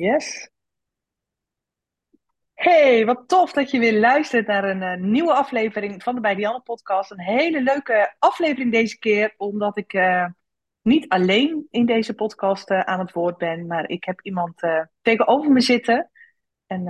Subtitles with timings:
[0.00, 0.50] Yes.
[2.54, 6.60] Hey, wat tof dat je weer luistert naar een eh, nieuwe aflevering van de Bij
[6.64, 7.10] podcast.
[7.10, 10.26] Een hele leuke aflevering deze keer, omdat ik eh,
[10.82, 14.62] niet alleen in deze podcast eh, aan het woord ben, maar ik heb iemand
[15.02, 16.10] tegenover me zitten.
[16.66, 16.84] En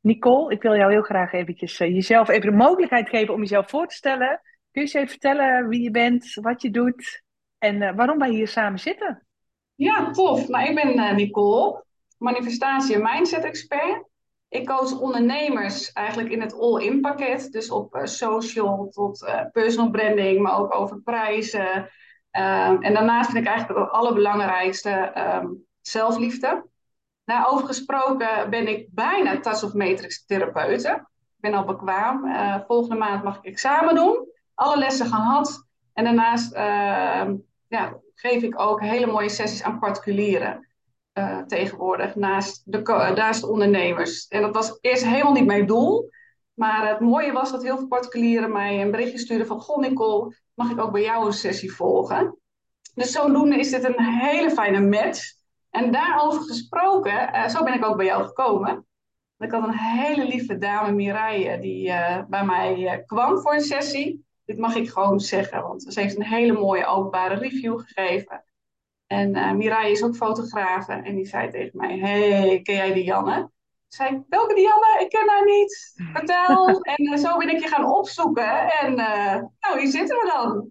[0.00, 3.86] Nicole, ik wil jou heel graag eventjes jezelf even de mogelijkheid geven om jezelf voor
[3.86, 4.40] te stellen.
[4.70, 7.22] Kun je eens even vertellen wie je bent, wat je doet
[7.58, 9.26] en waarom wij hier samen zitten?
[9.74, 10.48] Ja, tof.
[10.48, 11.85] Nou, ik ben Nicole,
[12.18, 14.04] manifestatie- en mindset-expert.
[14.48, 17.52] Ik coach ondernemers eigenlijk in het all-in pakket.
[17.52, 21.76] Dus op uh, social tot uh, personal branding, maar ook over prijzen.
[21.76, 26.66] Um, en daarnaast vind ik eigenlijk het allerbelangrijkste um, zelfliefde.
[27.24, 30.90] Nou, over gesproken ben ik bijna Touch of Matrix therapeute.
[31.36, 32.24] Ik ben al bekwaam.
[32.24, 34.28] Uh, volgende maand mag ik examen doen.
[34.54, 35.64] Alle lessen gehad.
[35.92, 36.54] En daarnaast
[37.68, 40.65] ja, geef ik ook hele mooie sessies aan particulieren.
[41.16, 44.28] Eh, tegenwoordig naast de, naast de ondernemers.
[44.28, 46.10] En dat was eerst helemaal niet mijn doel.
[46.54, 49.60] Maar het mooie was dat heel veel particulieren mij een berichtje stuurden van...
[49.60, 52.38] Goh Nicole, mag ik ook bij jou een sessie volgen?
[52.94, 55.32] Dus zodoende is dit een hele fijne match.
[55.70, 58.86] En daarover gesproken, uh, zo ben ik ook bij jou gekomen.
[59.38, 64.24] Ik had een hele lieve dame, Mireille, die uh, bij mij kwam voor een sessie.
[64.44, 68.44] Dit mag ik gewoon zeggen, want ze heeft een hele mooie openbare review gegeven.
[69.06, 73.04] En uh, Mirai is ook fotograaf en die zei tegen mij, hey, ken jij die
[73.04, 73.50] Janne?
[73.88, 74.98] Ik zei, welke Dianne?
[75.00, 75.94] Ik ken haar niet.
[76.14, 76.80] Vertel.
[76.80, 78.70] en uh, zo ben ik je gaan opzoeken.
[78.70, 80.70] En uh, nou, hier zitten we dan.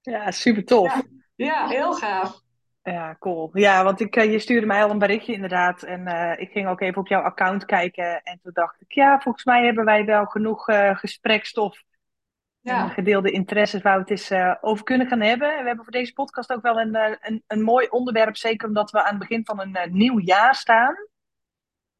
[0.00, 0.94] Ja, super tof.
[0.94, 2.40] Ja, ja heel gaaf.
[2.82, 3.50] Ja, cool.
[3.52, 5.82] Ja, want ik, je stuurde mij al een berichtje inderdaad.
[5.82, 6.06] En
[6.38, 8.22] ik ging ook even op jouw account kijken.
[8.22, 11.82] En toen dacht ik, ja, volgens mij hebben wij wel genoeg gesprekstof
[12.68, 12.88] ja.
[12.88, 15.48] Gedeelde interesses waar we het eens uh, over kunnen gaan hebben.
[15.48, 18.90] we hebben voor deze podcast ook wel een, uh, een, een mooi onderwerp, zeker omdat
[18.90, 20.94] we aan het begin van een uh, nieuw jaar staan.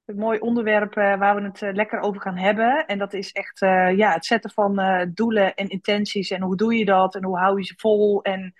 [0.05, 2.86] Een mooi onderwerp waar we het lekker over gaan hebben.
[2.86, 3.58] En dat is echt
[3.97, 4.80] ja, het zetten van
[5.14, 6.30] doelen en intenties.
[6.30, 7.15] En hoe doe je dat?
[7.15, 8.22] En hoe hou je ze vol?
[8.22, 8.54] En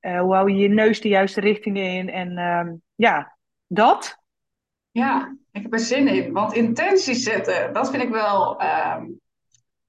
[0.00, 2.10] hoe hou je je neus de juiste richting in?
[2.10, 3.36] En ehm, ja,
[3.66, 4.18] dat.
[4.90, 6.32] Ja, ik heb er zin in.
[6.32, 9.04] Want intenties zetten, dat vind ik wel ehm,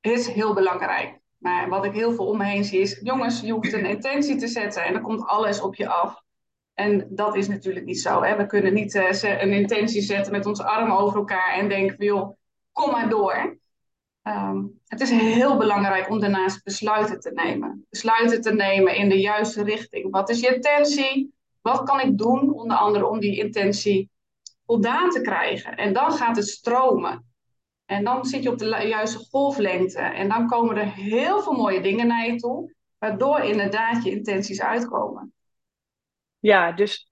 [0.01, 1.19] is heel belangrijk.
[1.37, 4.35] Maar wat ik heel veel om me heen zie is, jongens, je hoeft een intentie
[4.35, 6.23] te zetten en dan komt alles op je af.
[6.73, 8.23] En dat is natuurlijk niet zo.
[8.23, 8.35] Hè?
[8.35, 12.35] We kunnen niet uh, een intentie zetten met onze armen over elkaar en denken van,
[12.71, 13.57] kom maar door.
[14.27, 17.85] Um, het is heel belangrijk om daarnaast besluiten te nemen.
[17.89, 20.11] Besluiten te nemen in de juiste richting.
[20.11, 21.33] Wat is je intentie?
[21.61, 24.09] Wat kan ik doen, onder andere, om die intentie
[24.65, 25.75] voldaan te krijgen?
[25.75, 27.25] En dan gaat het stromen.
[27.85, 29.99] En dan zit je op de juiste golflengte.
[29.99, 34.61] En dan komen er heel veel mooie dingen naar je toe, waardoor inderdaad je intenties
[34.61, 35.33] uitkomen.
[36.39, 37.09] Ja, dus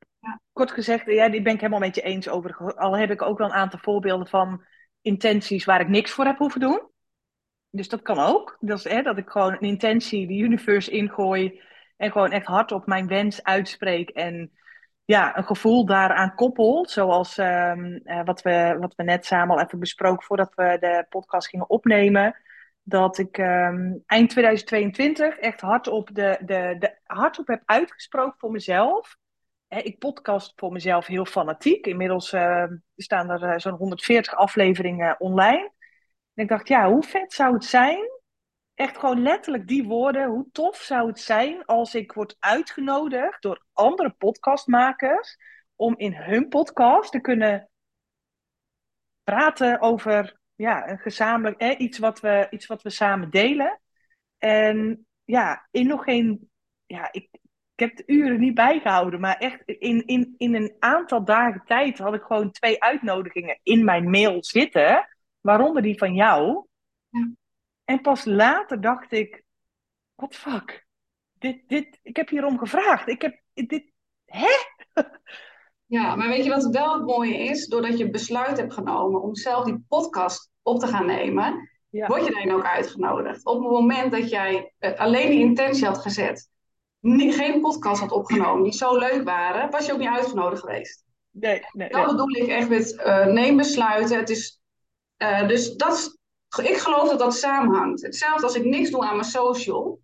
[0.54, 2.76] kort gezegd, ja, die ben ik helemaal met je eens over.
[2.76, 4.66] Al heb ik ook wel een aantal voorbeelden van
[5.02, 6.92] intenties waar ik niks voor heb hoeven doen.
[7.70, 8.58] Dus dat kan ook.
[8.60, 11.62] Dat is hè, dat ik gewoon een intentie, de universe ingooi.
[11.98, 14.10] En gewoon echt hard op mijn wens uitspreek.
[14.10, 14.52] En
[15.06, 16.88] ja, een gevoel daaraan koppel.
[16.90, 21.48] Zoals um, wat, we, wat we net samen al even besproken voordat we de podcast
[21.48, 22.42] gingen opnemen.
[22.84, 29.16] Dat ik um, eind 2022 echt hardop, de, de, de, hardop heb uitgesproken voor mezelf.
[29.68, 31.86] ik podcast voor mezelf heel fanatiek.
[31.86, 32.66] Inmiddels uh,
[32.96, 35.72] staan er uh, zo'n 140 afleveringen online.
[36.34, 38.14] En ik dacht, ja, hoe vet zou het zijn
[38.76, 40.28] echt gewoon letterlijk die woorden.
[40.28, 45.38] Hoe tof zou het zijn als ik word uitgenodigd door andere podcastmakers
[45.76, 47.70] om in hun podcast te kunnen
[49.24, 53.82] praten over ja, een gezamenlijk iets, wat we, iets wat we samen delen.
[54.38, 56.52] En ja, in nog geen.
[56.86, 57.30] Ja, ik,
[57.76, 61.98] ik heb de uren niet bijgehouden, maar echt in, in, in een aantal dagen tijd
[61.98, 65.08] had ik gewoon twee uitnodigingen in mijn mail zitten,
[65.42, 66.66] waaronder die van jou.
[67.10, 67.32] Ja.
[67.86, 69.44] En pas later dacht ik,
[70.16, 70.86] what fuck?
[71.34, 73.08] Dit, dit, ik heb hierom gevraagd.
[73.08, 73.92] Ik heb dit,
[74.26, 74.52] hè?
[75.86, 77.68] Ja, maar weet je wat wel het mooie is?
[77.68, 82.32] Doordat je besluit hebt genomen om zelf die podcast op te gaan nemen, word je
[82.32, 83.46] daarin ook uitgenodigd.
[83.46, 86.50] Op het moment dat jij eh, alleen die intentie had gezet,
[87.02, 91.04] geen podcast had opgenomen die zo leuk waren, was je ook niet uitgenodigd geweest.
[91.32, 91.90] Nee, nee.
[91.90, 94.18] Dat bedoel ik echt met uh, neem besluiten.
[94.18, 94.62] Het is,
[95.18, 96.18] uh, dus dat is
[96.58, 98.02] ik geloof dat dat samenhangt.
[98.02, 100.02] Hetzelfde als ik niks doe aan mijn social.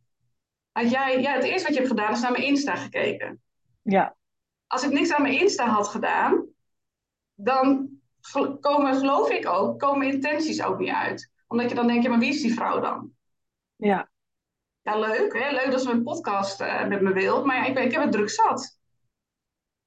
[0.72, 3.42] Had jij, ja, het eerste wat je hebt gedaan is naar mijn Insta gekeken.
[3.81, 4.16] Ja.
[4.68, 6.46] Als ik niks aan mijn Insta had gedaan,
[7.34, 7.90] dan
[8.60, 11.31] komen, geloof ik ook, komen intenties ook niet uit.
[11.48, 13.12] Omdat je dan denkt, ja, maar wie is die vrouw dan?
[13.75, 14.10] Ja.
[14.81, 15.34] Ja, leuk.
[15.34, 15.51] Hè?
[15.51, 17.46] Leuk dat ze een podcast uh, met me wil.
[17.46, 18.78] Maar ja, ik, ik heb het druk zat.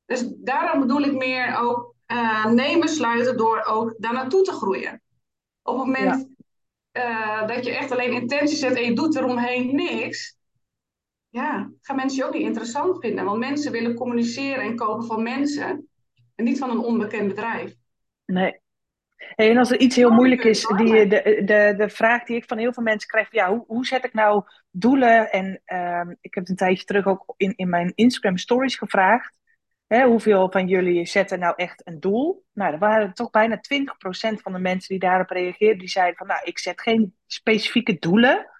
[0.05, 5.03] Dus daarom bedoel ik meer ook uh, nee besluiten door ook daar naartoe te groeien.
[5.63, 6.32] Op het moment
[6.93, 10.37] uh, dat je echt alleen intentie zet en je doet eromheen niks,
[11.29, 13.25] ja, gaan mensen je ook niet interessant vinden.
[13.25, 15.89] Want mensen willen communiceren en kopen van mensen
[16.35, 17.75] en niet van een onbekend bedrijf.
[18.25, 18.61] Nee.
[19.17, 22.45] Hey, en als er iets heel moeilijk is, die, de, de, de vraag die ik
[22.45, 25.31] van heel veel mensen krijg, ja, hoe, hoe zet ik nou doelen?
[25.31, 29.39] En uh, ik heb het een tijdje terug ook in, in mijn Instagram stories gevraagd.
[29.93, 32.45] Hè, hoeveel van jullie zetten nou echt een doel?
[32.53, 33.61] Nou, er waren toch bijna 20%
[34.43, 38.51] van de mensen die daarop reageerden, die zeiden van, nou, ik zet geen specifieke doelen.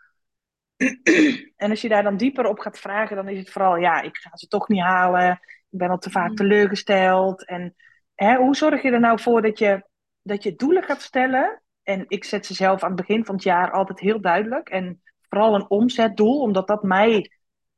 [1.57, 4.17] en als je daar dan dieper op gaat vragen, dan is het vooral, ja, ik
[4.17, 5.31] ga ze toch niet halen.
[5.71, 6.37] Ik ben al te vaak mm.
[6.37, 7.47] teleurgesteld.
[7.47, 7.75] En
[8.15, 9.89] hè, hoe zorg je er nou voor dat je,
[10.23, 11.63] dat je doelen gaat stellen?
[11.83, 14.69] En ik zet ze zelf aan het begin van het jaar altijd heel duidelijk.
[14.69, 17.31] En vooral een omzetdoel, omdat dat mij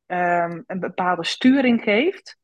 [0.07, 2.43] um, een bepaalde sturing geeft.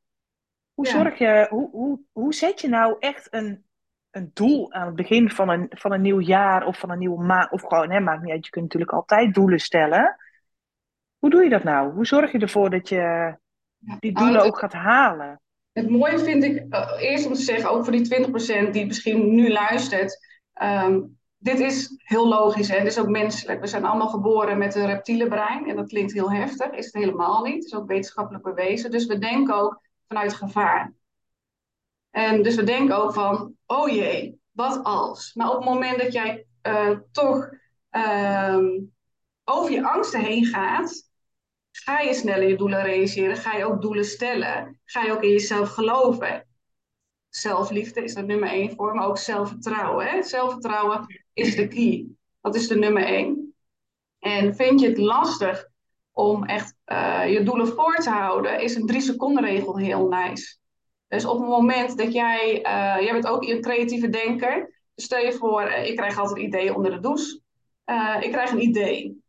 [0.81, 3.65] Hoe, zorg je, hoe, hoe, hoe zet je nou echt een,
[4.11, 7.25] een doel aan het begin van een, van een nieuw jaar of van een nieuwe
[7.25, 7.53] maand?
[7.53, 10.17] Of gewoon, hè, maakt niet uit, je kunt natuurlijk altijd doelen stellen.
[11.19, 11.93] Hoe doe je dat nou?
[11.93, 13.37] Hoe zorg je ervoor dat je
[13.99, 15.41] die doelen nou, ook gaat halen?
[15.73, 18.29] Het mooie vind ik, uh, eerst om te zeggen, ook voor die
[18.69, 20.19] 20% die misschien nu luistert.
[20.63, 23.61] Um, dit is heel logisch en het is ook menselijk.
[23.61, 26.95] We zijn allemaal geboren met een reptiele brein en dat klinkt heel heftig, is het
[26.95, 27.55] helemaal niet.
[27.55, 28.91] Het is ook wetenschappelijk bewezen.
[28.91, 30.93] Dus we denken ook vanuit gevaar.
[32.11, 35.35] En dus we denken ook van, oh jee, wat als?
[35.35, 37.51] Maar op het moment dat jij uh, toch
[37.91, 38.95] um,
[39.45, 41.11] over je angsten heen gaat,
[41.71, 45.31] ga je sneller je doelen realiseren, ga je ook doelen stellen, ga je ook in
[45.31, 46.47] jezelf geloven.
[47.29, 50.07] Zelfliefde is de nummer één voor, maar ook zelfvertrouwen.
[50.07, 50.23] Hè?
[50.23, 52.07] Zelfvertrouwen is de key.
[52.41, 53.55] Dat is de nummer één.
[54.19, 55.69] En vind je het lastig
[56.13, 60.59] om echt uh, je doelen voor te houden, is een drie seconden regel heel nice.
[61.09, 65.19] Dus op het moment dat jij, uh, jij bent ook een creatieve denker, dus stel
[65.19, 67.41] je voor, uh, ik krijg altijd ideeën onder de douche.
[68.21, 69.23] ik krijg een idee.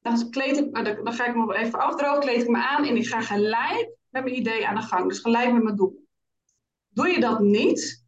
[0.00, 2.96] Dan, kleed ik, dan, dan ga ik me even afdrogen, kleed ik me aan en
[2.96, 5.08] ik ga gelijk met mijn idee aan de gang.
[5.08, 6.06] Dus gelijk met mijn doel.
[6.88, 8.06] Doe je dat niet,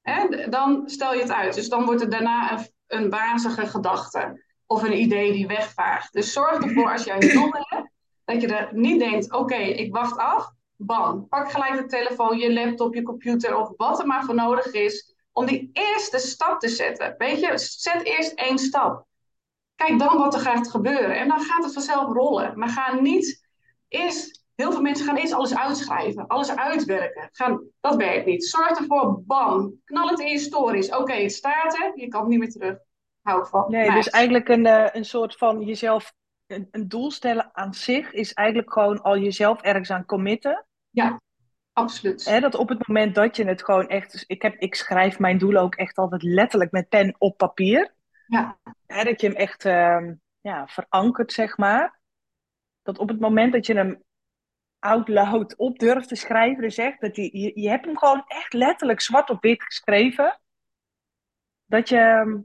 [0.00, 1.54] hè, dan stel je het uit.
[1.54, 6.12] Dus dan wordt het daarna een, een wazige gedachte of een idee die wegvaagt.
[6.12, 7.85] Dus zorg ervoor als jij een doel hebt,
[8.26, 10.54] dat je er niet denkt, oké, ik wacht af.
[10.78, 14.72] Bam, pak gelijk de telefoon, je laptop, je computer of wat er maar voor nodig
[14.72, 17.14] is om die eerste stap te zetten.
[17.18, 19.04] Weet je, zet eerst één stap.
[19.74, 22.58] Kijk dan wat er gaat gebeuren en dan gaat het vanzelf rollen.
[22.58, 23.48] Maar ga niet
[23.88, 27.28] eerst Heel veel mensen gaan eerst alles uitschrijven, alles uitwerken.
[27.32, 28.44] Gaan, dat werkt niet.
[28.44, 30.96] Zorg ervoor, bam, knal het in je stories.
[30.96, 32.76] Oké, het staat er, je kan het niet meer terug.
[33.22, 33.64] Hou van.
[33.68, 36.12] Nee, dus eigenlijk een, uh, een soort van jezelf,
[36.46, 40.66] een, een doel stellen aan zich is eigenlijk gewoon al jezelf ergens aan committen.
[40.90, 41.20] Ja,
[41.72, 42.24] absoluut.
[42.24, 45.18] Hè, dat op het moment dat je het gewoon echt, dus ik, heb, ik schrijf
[45.18, 47.94] mijn doelen ook echt altijd letterlijk met pen op papier.
[48.26, 48.58] Ja.
[48.86, 50.10] Hè, dat je hem echt uh,
[50.40, 52.00] ja, verankert, zeg maar.
[52.82, 54.02] Dat op het moment dat je hem
[54.78, 56.62] out loud op durft te schrijven.
[56.62, 60.40] Dus echt, dat je, je, je hebt hem gewoon echt letterlijk zwart op wit geschreven.
[61.64, 62.38] Dat je ehm,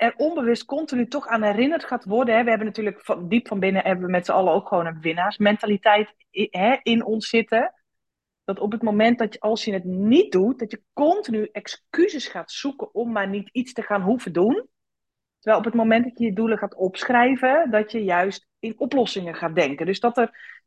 [0.00, 2.36] er onbewust continu toch aan herinnerd gaat worden.
[2.36, 2.42] Hè.
[2.42, 5.00] We hebben natuurlijk van, diep van binnen hebben we met z'n allen ook gewoon een
[5.00, 7.74] winnaarsmentaliteit hè, in ons zitten.
[8.44, 12.28] Dat op het moment dat je, als je het niet doet, dat je continu excuses
[12.28, 14.68] gaat zoeken om maar niet iets te gaan hoeven doen.
[15.38, 19.34] Terwijl op het moment dat je je doelen gaat opschrijven, dat je juist in oplossingen
[19.34, 19.86] gaat denken.
[19.86, 20.58] Dus dat er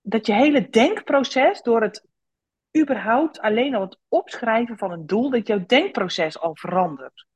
[0.00, 2.06] dat je hele denkproces door het
[2.80, 7.26] überhaupt alleen al het opschrijven van een doel, dat jouw denkproces al verandert.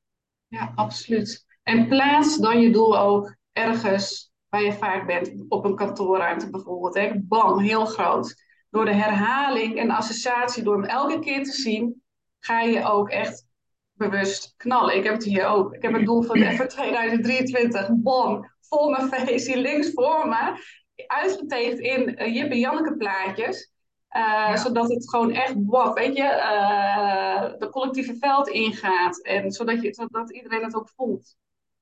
[0.53, 1.47] Ja, absoluut.
[1.63, 6.95] En plaats dan je doel ook ergens waar je vaak bent, op een kantoorruimte bijvoorbeeld.
[6.95, 7.11] Hè?
[7.21, 8.35] Bam, heel groot.
[8.71, 12.03] Door de herhaling en associatie, door hem elke keer te zien,
[12.39, 13.47] ga je ook echt
[13.93, 14.97] bewust knallen.
[14.97, 15.75] Ik heb het hier ook.
[15.75, 17.89] Ik heb een doel van, voor 2023.
[17.91, 20.61] Bam, vol mijn face, hier links voor me
[21.07, 23.72] uitgetekend in uh, Jip en Janneke plaatjes.
[24.17, 29.23] Uh, Zodat het gewoon echt, wow, weet je, uh, de collectieve veld ingaat.
[29.23, 31.37] En zodat, je, zodat iedereen het ook voelt.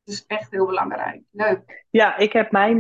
[0.05, 1.23] Dus echt heel belangrijk.
[1.31, 1.87] Leuk.
[1.91, 2.79] Ja, ik heb mijn,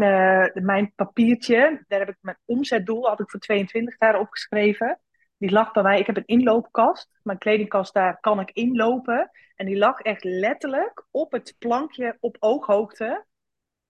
[0.54, 5.00] mijn papiertje, daar heb ik mijn omzetdoel, had ik voor 22 daar opgeschreven.
[5.40, 7.10] Die lag bij mij, ik heb een inloopkast.
[7.22, 9.30] Mijn kledingkast, daar kan ik inlopen.
[9.54, 13.24] En die lag echt letterlijk op het plankje op ooghoogte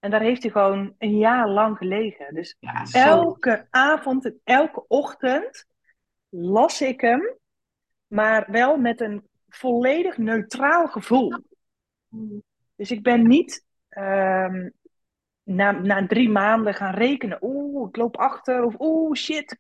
[0.01, 2.35] en daar heeft hij gewoon een jaar lang gelegen.
[2.35, 2.57] Dus
[2.93, 5.67] elke avond en elke ochtend
[6.29, 7.35] las ik hem,
[8.07, 11.35] maar wel met een volledig neutraal gevoel.
[12.77, 14.73] Dus ik ben niet um,
[15.43, 17.39] na, na drie maanden gaan rekenen.
[17.41, 18.65] Oeh, ik loop achter.
[18.65, 19.59] Of oeh, shit.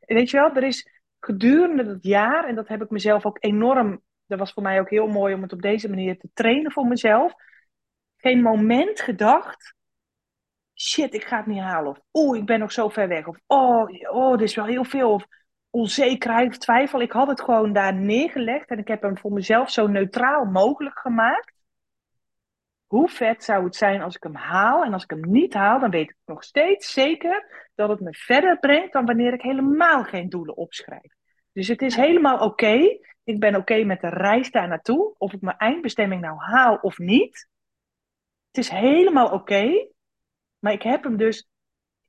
[0.00, 0.88] Weet je wel, er is
[1.20, 4.90] gedurende dat jaar, en dat heb ik mezelf ook enorm, dat was voor mij ook
[4.90, 7.34] heel mooi om het op deze manier te trainen voor mezelf,
[8.22, 9.74] geen moment gedacht,
[10.74, 11.90] shit, ik ga het niet halen.
[11.90, 13.26] Of, oeh, ik ben nog zo ver weg.
[13.26, 15.12] Of, oh, oh, dit is wel heel veel.
[15.12, 15.26] Of,
[15.72, 17.00] onzekerheid of twijfel.
[17.00, 20.98] Ik had het gewoon daar neergelegd en ik heb hem voor mezelf zo neutraal mogelijk
[20.98, 21.52] gemaakt.
[22.86, 24.84] Hoe vet zou het zijn als ik hem haal?
[24.84, 28.14] En als ik hem niet haal, dan weet ik nog steeds zeker dat het me
[28.14, 31.14] verder brengt dan wanneer ik helemaal geen doelen opschrijf.
[31.52, 32.98] Dus het is helemaal oké.
[33.24, 35.14] Ik ben oké met de reis daar naartoe.
[35.18, 37.48] Of ik mijn eindbestemming nou haal of niet.
[38.52, 39.88] Het is helemaal oké.
[40.58, 41.48] maar ik heb hem dus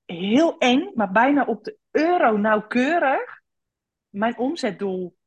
[0.06, 3.42] heel eng, maar bijna op de euro nauwkeurig
[4.10, 5.18] mijn omzetdoel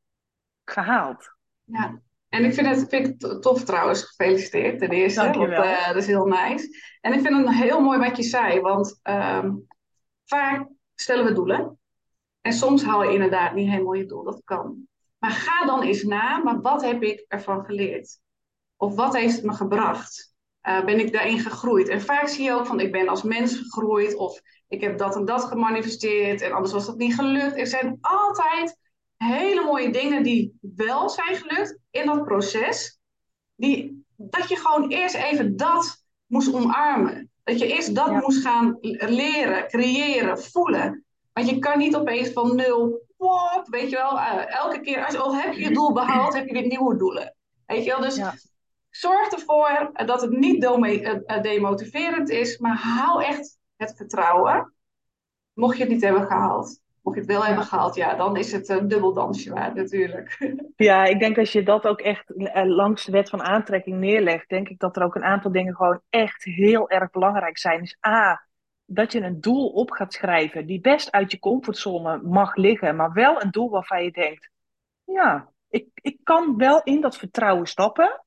[0.63, 1.35] gehaald.
[1.63, 4.03] Ja, en ik vind het, vind het tof trouwens.
[4.03, 5.21] Gefeliciteerd ten eerste.
[5.21, 6.97] Want, uh, dat is heel nice.
[7.01, 8.61] En ik vind het heel mooi wat je zei.
[8.61, 9.51] Want ehm,
[10.25, 11.79] vaak stellen we doelen.
[12.41, 14.23] En soms haal je inderdaad niet helemaal je doel.
[14.23, 14.87] Dat kan.
[15.17, 16.37] Maar ga dan eens na.
[16.37, 18.19] Maar wat heb ik ervan geleerd?
[18.75, 20.35] Of wat heeft het me gebracht?
[20.67, 21.87] Uh, ben ik daarin gegroeid?
[21.87, 24.15] En vaak zie je ook van ik ben als mens gegroeid.
[24.15, 27.57] Of ik heb dat en dat gemanifesteerd en anders was dat niet gelukt.
[27.57, 28.77] Er zijn altijd
[29.17, 32.99] hele mooie dingen die wel zijn gelukt in dat proces.
[33.55, 37.31] Die, dat je gewoon eerst even dat moest omarmen.
[37.43, 41.05] Dat je eerst dat moest gaan leren, creëren, voelen.
[41.33, 45.15] Want je kan niet opeens van nul, wop, weet je wel, uh, elke keer, als,
[45.15, 47.35] al heb je je doel behaald, heb je weer nieuwe doelen.
[47.65, 48.21] Weet je wel, dus
[48.99, 54.73] zorg ervoor dat het niet eh, demotiverend is, maar hou echt het vertrouwen.
[55.53, 56.81] Mocht je het niet hebben gehaald.
[57.01, 60.37] Mocht je het wel hebben gehaald, ja, dan is het een dubbel dansje waard natuurlijk.
[60.75, 64.49] Ja, ik denk als je dat ook echt eh, langs de wet van aantrekking neerlegt,
[64.49, 67.79] denk ik dat er ook een aantal dingen gewoon echt heel erg belangrijk zijn.
[67.79, 68.47] Dus A,
[68.85, 73.13] dat je een doel op gaat schrijven die best uit je comfortzone mag liggen, maar
[73.13, 74.49] wel een doel waarvan je denkt,
[75.03, 78.21] ja, ik, ik kan wel in dat vertrouwen stappen.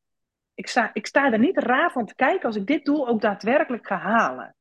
[0.54, 3.21] Ik sta, ik sta er niet raar van te kijken als ik dit doel ook
[3.21, 4.54] daadwerkelijk ga halen.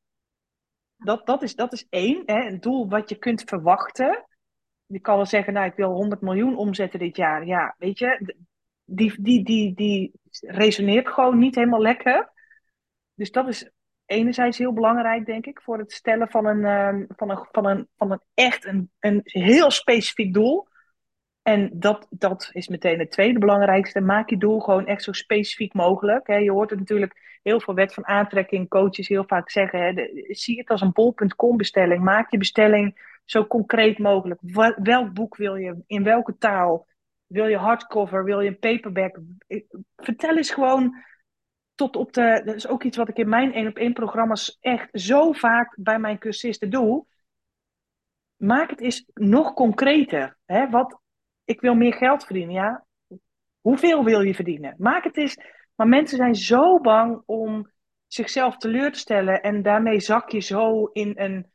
[0.96, 4.26] Dat, dat, is, dat is één, hè, een doel wat je kunt verwachten.
[4.86, 7.46] Je kan wel zeggen, nou, ik wil 100 miljoen omzetten dit jaar.
[7.46, 8.34] Ja, weet je,
[8.84, 12.32] die, die, die, die resoneert gewoon niet helemaal lekker.
[13.14, 13.70] Dus dat is
[14.06, 17.88] enerzijds heel belangrijk, denk ik, voor het stellen van een, um, van een, van een,
[17.96, 20.68] van een echt een, een heel specifiek doel.
[21.50, 24.00] En dat, dat is meteen het tweede belangrijkste.
[24.00, 26.26] Maak je doel gewoon echt zo specifiek mogelijk.
[26.26, 30.10] Je hoort het natuurlijk heel veel wet van aantrekking, coaches heel vaak zeggen.
[30.28, 32.02] Zie het als een bol.com bestelling.
[32.02, 34.40] Maak je bestelling zo concreet mogelijk.
[34.76, 35.82] welk boek wil je?
[35.86, 36.86] In welke taal?
[37.26, 38.24] Wil je hardcover?
[38.24, 39.20] Wil je een paperback?
[39.96, 40.94] Vertel eens gewoon
[41.74, 42.42] tot op de.
[42.44, 45.76] Dat is ook iets wat ik in mijn één op één programma's echt zo vaak
[45.78, 47.06] bij mijn cursisten doe.
[48.36, 50.36] Maak het eens nog concreter.
[50.44, 50.70] Hè?
[50.70, 51.00] Wat,
[51.50, 52.54] ik wil meer geld verdienen.
[52.54, 52.84] Ja,
[53.60, 54.74] hoeveel wil je verdienen?
[54.78, 55.36] Maak het eens.
[55.74, 57.70] Maar mensen zijn zo bang om
[58.06, 61.50] zichzelf teleur te stellen en daarmee zak je zo in een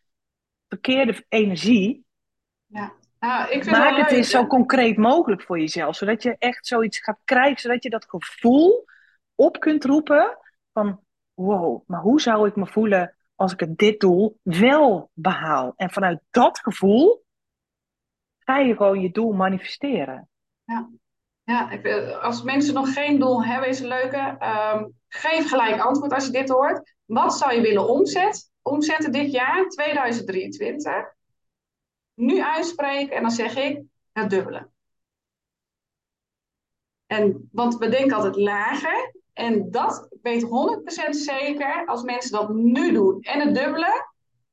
[0.67, 2.05] verkeerde energie.
[2.65, 2.93] Ja.
[3.19, 6.99] Nou, ik vind Maak het eens zo concreet mogelijk voor jezelf, zodat je echt zoiets
[6.99, 8.85] gaat krijgen, zodat je dat gevoel
[9.35, 10.37] op kunt roepen
[10.73, 10.99] van
[11.33, 15.73] wow, maar hoe zou ik me voelen als ik het dit doel wel behaal?
[15.75, 17.24] En vanuit dat gevoel
[18.45, 20.29] ga je gewoon je doel manifesteren.
[20.63, 20.89] Ja,
[21.43, 24.37] ja ik, als mensen nog geen doel hebben, is het leuke.
[24.75, 26.95] Um, geef gelijk antwoord als je dit hoort.
[27.05, 30.93] Wat zou je willen omzet, omzetten dit jaar, 2023?
[32.13, 34.69] Nu uitspreken en dan zeg ik het dubbele.
[37.05, 39.13] En, want we denken altijd lager.
[39.33, 44.07] En dat weet 100% zeker, als mensen dat nu doen en het dubbele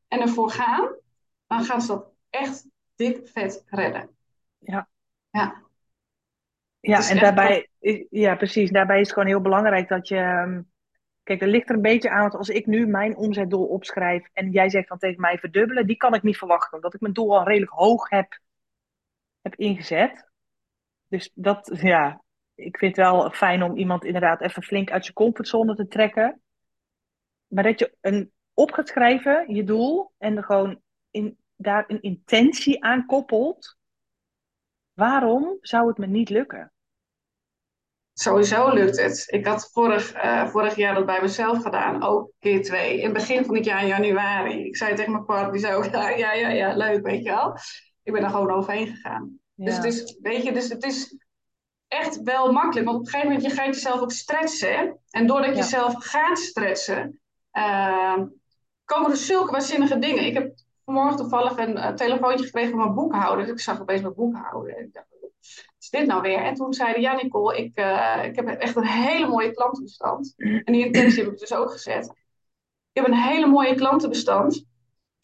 [0.08, 0.96] en ervoor gaan,
[1.46, 4.10] dan gaan ze dat echt dik vet redden.
[4.58, 4.88] Ja.
[5.30, 5.62] Ja.
[6.80, 7.68] Ja, en daarbij,
[8.10, 8.70] ja, precies.
[8.70, 10.16] Daarbij is het gewoon heel belangrijk dat je.
[10.16, 10.62] Ehm,
[11.22, 14.50] kijk, er ligt er een beetje aan, want als ik nu mijn omzetdoel opschrijf en
[14.50, 17.38] jij zegt dan tegen mij verdubbelen, die kan ik niet verwachten, omdat ik mijn doel
[17.38, 18.40] al redelijk hoog heb,
[19.42, 20.30] heb ingezet.
[21.08, 22.22] Dus dat, ja,
[22.54, 26.40] ik vind het wel fijn om iemand inderdaad even flink uit zijn comfortzone te trekken.
[27.46, 30.80] Maar dat je een, op gaat schrijven, je doel, en er gewoon
[31.10, 33.78] in, daar een intentie aan koppelt,
[34.92, 36.72] waarom zou het me niet lukken?
[38.14, 39.24] Sowieso lukt het.
[39.26, 42.98] Ik had vorig, uh, vorig jaar dat bij mezelf gedaan, ook keer twee.
[42.98, 44.66] In het begin van het jaar, in januari.
[44.66, 47.30] Ik zei tegen mijn partner, die zei ook, ja, ja, ja, ja, leuk, weet je
[47.30, 47.56] wel.
[48.02, 49.38] Ik ben er gewoon overheen gegaan.
[49.54, 51.16] Dus, het is, weet je, dus het is
[51.88, 52.86] echt wel makkelijk.
[52.86, 54.98] Want op een gegeven moment, je gaat jezelf ook stretchen.
[55.10, 57.20] En doordat je jezelf gaat stretchen,
[57.52, 58.22] uh,
[58.84, 60.26] komen er zulke waanzinnige dingen.
[60.26, 60.54] Ik heb
[60.92, 63.44] vanmorgen toevallig een telefoontje gekregen van mijn boekhouder.
[63.44, 64.76] Dus ik zag opeens mijn boekhouder.
[64.76, 65.30] En ik dacht, wat
[65.78, 66.38] is dit nou weer?
[66.38, 70.34] En toen zeiden ja Nicole, ik, uh, ik heb echt een hele mooie klantenbestand.
[70.36, 72.04] En die intentie heb ik dus ook gezet.
[72.92, 74.64] Ik heb een hele mooie klantenbestand.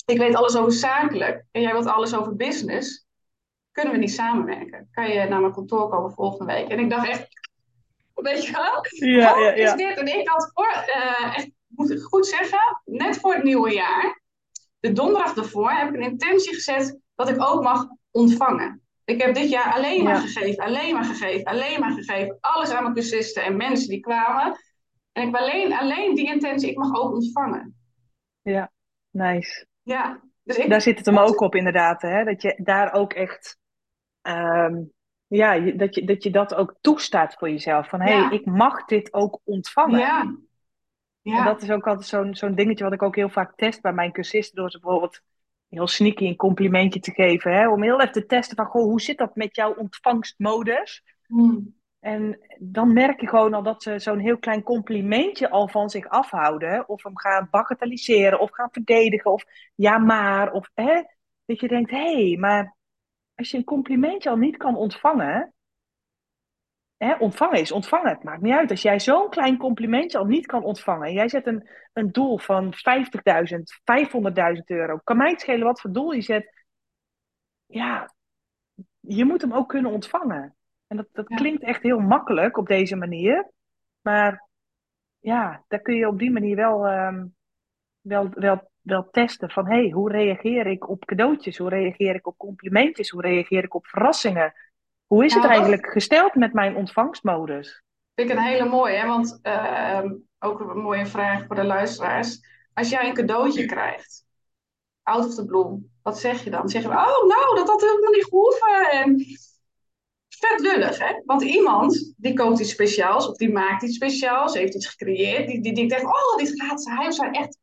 [0.06, 3.06] Ik weet alles over zakelijk en jij wilt alles over business.
[3.72, 4.88] Kunnen we niet samenwerken?
[4.90, 6.68] Kan je naar mijn kantoor komen volgende week?
[6.68, 7.28] En ik dacht echt,
[8.14, 9.08] weet je wel?
[9.10, 9.52] Ja, ja, ja.
[9.52, 9.98] is dit?
[9.98, 14.17] En ik had voor, uh, echt, moet ik goed zeggen, net voor het nieuwe jaar,
[14.80, 18.82] de donderdag ervoor, heb ik een intentie gezet dat ik ook mag ontvangen.
[19.04, 22.38] Ik heb dit jaar alleen maar gegeven, alleen maar gegeven, alleen maar gegeven.
[22.40, 24.56] Alles aan mijn cursisten en mensen die kwamen.
[25.12, 27.76] En ik heb alleen, alleen die intentie, ik mag ook ontvangen.
[28.42, 28.72] Ja,
[29.10, 29.66] nice.
[29.82, 30.20] Ja.
[30.42, 32.24] Dus ik, daar zit het hem ook op inderdaad, hè?
[32.24, 33.58] dat je daar ook echt,
[34.22, 34.92] um,
[35.26, 37.88] ja, dat je, dat je dat ook toestaat voor jezelf.
[37.88, 39.98] Van hé, hey, ik mag dit ook ontvangen.
[39.98, 40.36] Ja.
[41.22, 41.38] Ja.
[41.38, 43.92] En dat is ook altijd zo'n zo'n dingetje wat ik ook heel vaak test bij
[43.92, 45.22] mijn cursisten, door ze bijvoorbeeld
[45.68, 47.52] heel sneaky een complimentje te geven.
[47.52, 47.68] Hè?
[47.68, 51.04] Om heel even te testen van, goh, hoe zit dat met jouw ontvangstmodus?
[51.26, 51.76] Hmm.
[52.00, 56.08] En dan merk je gewoon al dat ze zo'n heel klein complimentje al van zich
[56.08, 56.88] afhouden.
[56.88, 59.32] Of hem gaan bagatelliseren of gaan verdedigen.
[59.32, 59.44] Of
[59.74, 60.52] ja maar.
[60.52, 61.02] Of hè,
[61.44, 62.76] dat je denkt, hé, hey, maar
[63.34, 65.52] als je een complimentje al niet kan ontvangen.
[66.98, 68.10] Hè, ontvangen is ontvangen.
[68.10, 68.70] Het maakt niet uit.
[68.70, 71.06] Als jij zo'n klein complimentje al niet kan ontvangen.
[71.06, 72.76] En jij zet een, een doel van 50.000,
[74.56, 74.98] 500.000 euro.
[75.04, 76.64] Kan mij het schelen wat voor doel je zet.
[77.66, 78.14] Ja,
[79.00, 80.56] je moet hem ook kunnen ontvangen.
[80.86, 83.50] En dat, dat klinkt echt heel makkelijk op deze manier.
[84.00, 84.48] Maar
[85.18, 87.26] ja, daar kun je op die manier wel, ehm,
[88.00, 91.58] wel, wel, wel testen van hey, hoe reageer ik op cadeautjes?
[91.58, 93.10] Hoe reageer ik op complimentjes?
[93.10, 94.54] Hoe reageer ik op verrassingen?
[95.08, 97.82] Hoe is het eigenlijk gesteld met mijn ontvangstmodus?
[98.14, 99.06] Vind ik een hele mooie, hè?
[99.06, 102.40] want ehm, ook een mooie vraag voor de luisteraars.
[102.74, 104.24] Als jij een cadeautje krijgt,
[105.02, 106.68] out of the bloom, wat zeg je dan?
[106.68, 108.90] Zeg je, oh nou, dat had helemaal niet gehoeven.
[108.90, 109.24] En
[110.28, 111.22] vet lullig, hè?
[111.24, 115.62] Want iemand die koopt iets speciaals of die maakt iets speciaals, heeft iets gecreëerd, die,
[115.62, 117.58] die, die denkt, oh, dit gaat hij of zij echt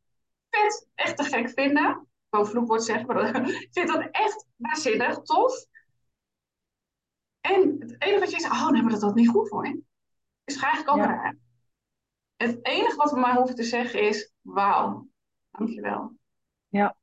[0.50, 2.08] vet, echt te gek vinden.
[2.30, 5.66] Gewoon vloekwoord zeggen, maar ik vind dat echt waanzinnig, tof.
[7.46, 9.82] En het enige wat je zegt, oh nee, maar dat was niet goed voor je.
[10.44, 11.06] Is eigenlijk ook ja.
[11.06, 11.36] raar.
[12.36, 15.08] Het enige wat we maar hoeven te zeggen is, wauw,
[15.52, 16.14] dankjewel.
[16.68, 16.96] Ja.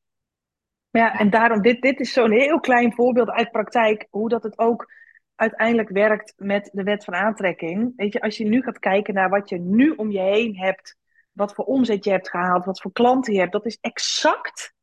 [0.90, 4.58] Ja, en daarom, dit, dit is zo'n heel klein voorbeeld uit praktijk, hoe dat het
[4.58, 4.92] ook
[5.34, 7.92] uiteindelijk werkt met de wet van aantrekking.
[7.96, 10.96] Weet je, als je nu gaat kijken naar wat je nu om je heen hebt,
[11.32, 14.74] wat voor omzet je hebt gehaald, wat voor klanten je hebt, dat is exact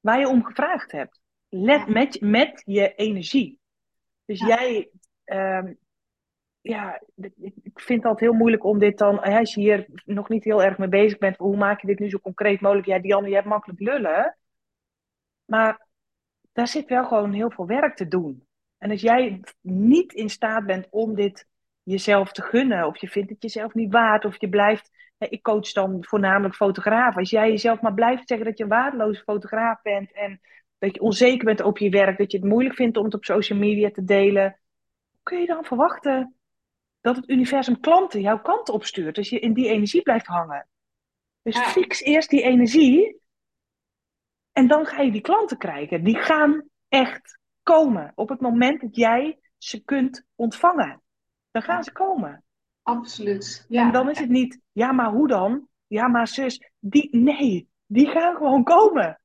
[0.00, 1.20] waar je om gevraagd hebt.
[1.48, 3.58] Let met, met je energie.
[4.24, 4.90] Dus jij,
[5.24, 5.72] ehm,
[6.60, 7.00] ja,
[7.62, 10.62] ik vind het altijd heel moeilijk om dit dan, als je hier nog niet heel
[10.62, 12.86] erg mee bezig bent, hoe maak je dit nu zo concreet mogelijk?
[12.86, 14.36] Ja, Diane, je hebt makkelijk lullen.
[15.44, 15.86] Maar
[16.52, 18.46] daar zit wel gewoon heel veel werk te doen.
[18.78, 21.46] En als jij niet in staat bent om dit
[21.82, 24.90] jezelf te gunnen, of je vindt het jezelf niet waard, of je blijft.
[25.18, 27.20] Ik coach dan voornamelijk fotografen.
[27.20, 30.40] Als jij jezelf maar blijft zeggen dat je een waardeloze fotograaf bent en
[30.78, 33.24] dat je onzeker bent op je werk, dat je het moeilijk vindt om het op
[33.24, 34.58] social media te delen,
[35.24, 36.34] kun je dan verwachten
[37.00, 40.68] dat het universum klanten jouw kant opstuurt als je in die energie blijft hangen?
[41.42, 43.20] Dus fix eerst die energie
[44.52, 46.04] en dan ga je die klanten krijgen.
[46.04, 48.12] Die gaan echt komen.
[48.14, 51.02] Op het moment dat jij ze kunt ontvangen,
[51.50, 52.44] dan gaan ze komen.
[52.82, 53.66] Absoluut.
[53.68, 53.86] Ja.
[53.86, 55.68] En dan is het niet, ja, maar hoe dan?
[55.86, 59.20] Ja, maar zus, die, nee, die gaan gewoon komen.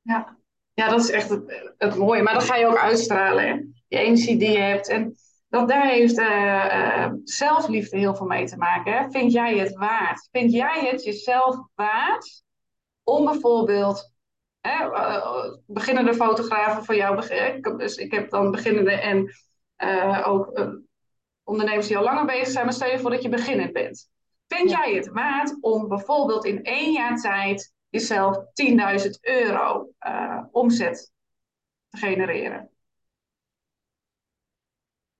[0.00, 0.36] Ja,
[0.72, 2.22] ja dat is echt het, het mooie.
[2.22, 3.60] Maar dan ga je ook uitstralen, hè?
[3.88, 4.88] die energie die je hebt.
[4.88, 5.16] En
[5.54, 8.92] dat, daar heeft uh, zelfliefde heel veel mee te maken.
[8.92, 9.10] Hè?
[9.10, 10.28] Vind jij het waard?
[10.32, 12.42] Vind jij het jezelf waard
[13.02, 14.12] om bijvoorbeeld
[14.60, 17.26] eh, beginnende fotografen voor jou.
[17.26, 19.34] Ik, dus ik heb dan beginnende en
[19.78, 20.68] uh, ook uh,
[21.44, 22.64] ondernemers die al langer bezig zijn.
[22.64, 24.10] Maar stel je voor dat je beginnend bent.
[24.46, 29.88] Vind jij het waard om bijvoorbeeld in één jaar tijd jezelf 10.000 euro
[30.50, 31.12] omzet
[31.88, 32.73] te genereren?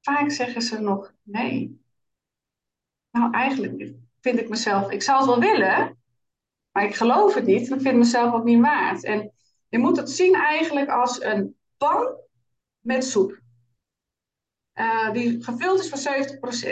[0.04, 1.80] Vaak zeggen ze nog nee.
[3.10, 5.98] Nou, eigenlijk vind ik mezelf, ik zou het wel willen,
[6.72, 9.04] maar ik geloof het niet ik vind mezelf ook niet waard.
[9.04, 9.32] En
[9.68, 12.16] je moet het zien eigenlijk als een pan
[12.80, 13.40] met soep.
[14.74, 15.98] Uh, die gevuld is voor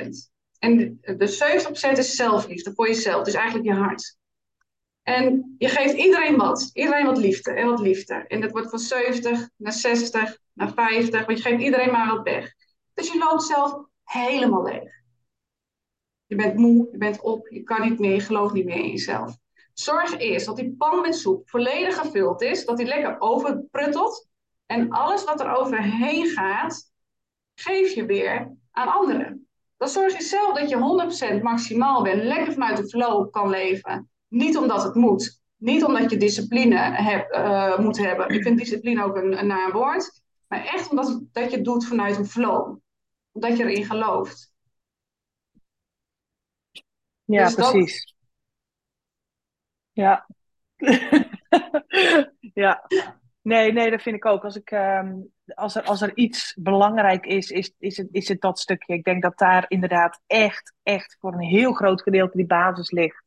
[0.07, 0.31] 70%.
[0.59, 4.17] En de, de 70% is zelfliefde voor jezelf, dus eigenlijk je hart.
[5.03, 6.71] En je geeft iedereen wat.
[6.73, 8.15] Iedereen wat liefde en wat liefde.
[8.15, 12.23] En dat wordt van 70 naar 60 naar 50, want je geeft iedereen maar wat
[12.23, 12.55] weg.
[12.95, 15.01] Dus je loopt zelf helemaal leeg.
[16.27, 18.91] Je bent moe, je bent op, je kan niet meer, je gelooft niet meer in
[18.91, 19.37] jezelf.
[19.73, 24.29] Zorg eerst dat die pan met soep volledig gevuld is, dat die lekker overpruttelt.
[24.67, 26.93] En alles wat er overheen gaat,
[27.55, 29.47] geef je weer aan anderen.
[29.77, 34.11] Dan zorg je zelf dat je 100% maximaal bent, lekker vanuit de flow kan leven.
[34.29, 36.77] Niet omdat het moet, niet omdat je discipline
[37.31, 38.29] uh, moet hebben.
[38.29, 40.21] Ik vind discipline ook een, een naamwoord.
[40.49, 42.77] Maar echt omdat dat je het doet vanuit een flow.
[43.33, 44.53] Omdat je erin gelooft.
[47.25, 48.05] Ja, dus precies.
[48.05, 48.17] Dat...
[49.93, 50.27] Ja.
[52.55, 52.87] ja.
[53.43, 54.45] Nee, nee, dat vind ik ook.
[54.45, 55.11] Als, ik, uh,
[55.55, 58.95] als, er, als er iets belangrijk is, is, is, het, is het dat stukje.
[58.95, 63.23] Ik denk dat daar inderdaad echt, echt voor een heel groot gedeelte die basis ligt.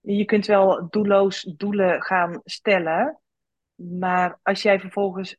[0.00, 3.20] Je kunt wel doelloos doelen gaan stellen.
[3.74, 5.36] Maar als jij vervolgens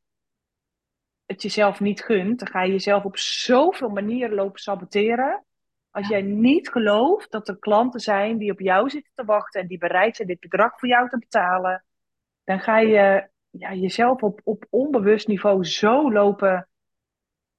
[1.30, 5.46] het jezelf niet gunt, dan ga je jezelf op zoveel manieren lopen saboteren.
[5.92, 9.68] Als jij niet gelooft dat er klanten zijn die op jou zitten te wachten en
[9.68, 11.86] die bereid zijn dit bedrag voor jou te betalen,
[12.44, 16.70] dan ga je ja, jezelf op, op onbewust niveau zo lopen,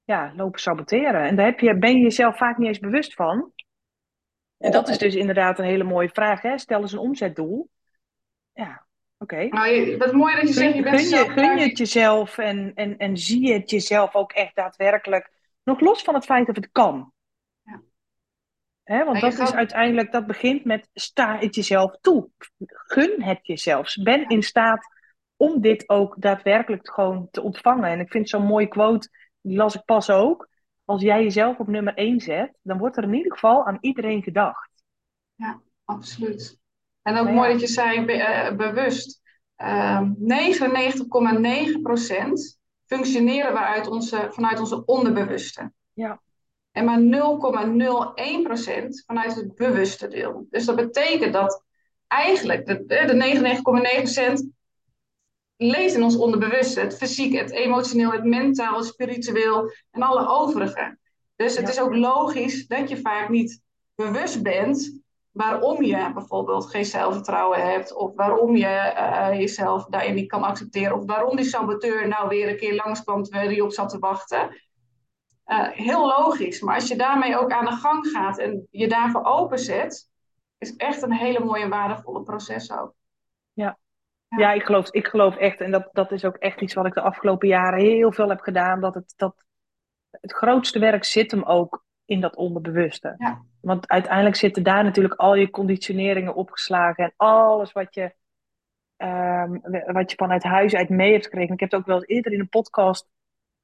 [0.04, 1.22] ja, lopen saboteren.
[1.24, 3.52] En daar heb je, ben je jezelf vaak niet eens bewust van.
[4.58, 6.42] En dat is dus inderdaad een hele mooie vraag.
[6.42, 6.58] Hè?
[6.58, 7.70] Stel eens een omzetdoel.
[8.52, 8.86] Ja,
[9.22, 9.34] oké.
[9.34, 9.48] Okay.
[9.48, 12.72] Nou, wat mooi dat je zegt, je bent gun je, gun je het jezelf en,
[12.74, 15.30] en, en zie je het jezelf ook echt daadwerkelijk.
[15.62, 17.12] Nog los van het feit dat het kan.
[17.62, 17.82] Ja.
[18.82, 22.30] Hè, want dat is uiteindelijk, dat begint met sta het jezelf toe.
[22.66, 23.94] Gun het jezelf.
[24.02, 24.86] Ben in staat
[25.36, 27.90] om dit ook daadwerkelijk gewoon te ontvangen.
[27.90, 29.08] En ik vind zo'n mooie quote,
[29.40, 30.48] die las ik pas ook
[30.90, 34.22] als jij jezelf op nummer 1 zet, dan wordt er in ieder geval aan iedereen
[34.22, 34.70] gedacht.
[35.34, 36.59] Ja, absoluut.
[37.02, 39.20] En ook mooi dat je zei, uh, bewust.
[39.56, 40.08] Uh, 99,9%
[42.86, 45.72] functioneren we uit onze, vanuit onze onderbewuste.
[45.92, 46.20] Ja.
[46.72, 47.04] En maar 0,01%
[49.06, 50.46] vanuit het bewuste deel.
[50.50, 51.64] Dus dat betekent dat
[52.06, 54.58] eigenlijk de, de 99,9%
[55.56, 56.80] leeft in ons onderbewuste.
[56.80, 60.98] Het fysiek, het emotioneel, het mentaal, het spiritueel en alle overige.
[61.36, 63.60] Dus het is ook logisch dat je vaak niet
[63.94, 70.28] bewust bent waarom je bijvoorbeeld geen zelfvertrouwen hebt, of waarom je uh, jezelf daarin niet
[70.28, 73.88] kan accepteren, of waarom die saboteur nou weer een keer langskwam terwijl hij op zat
[73.88, 74.48] te wachten.
[75.46, 79.24] Uh, heel logisch, maar als je daarmee ook aan de gang gaat en je daarvoor
[79.24, 80.10] openzet,
[80.58, 82.94] is echt een hele mooie en waardevolle proces ook.
[83.52, 83.78] Ja,
[84.28, 86.94] ja, ik, geloof, ik geloof echt, en dat, dat is ook echt iets wat ik
[86.94, 89.34] de afgelopen jaren heel veel heb gedaan, dat het, dat
[90.10, 93.14] het grootste werk zit hem ook in dat onderbewuste.
[93.18, 93.42] Ja.
[93.60, 98.14] Want uiteindelijk zitten daar natuurlijk al je conditioneringen opgeslagen en alles wat je,
[98.96, 99.60] um,
[99.92, 101.54] wat je vanuit huis uit mee hebt gekregen.
[101.54, 103.08] Ik heb het ook wel eens eerder in een podcast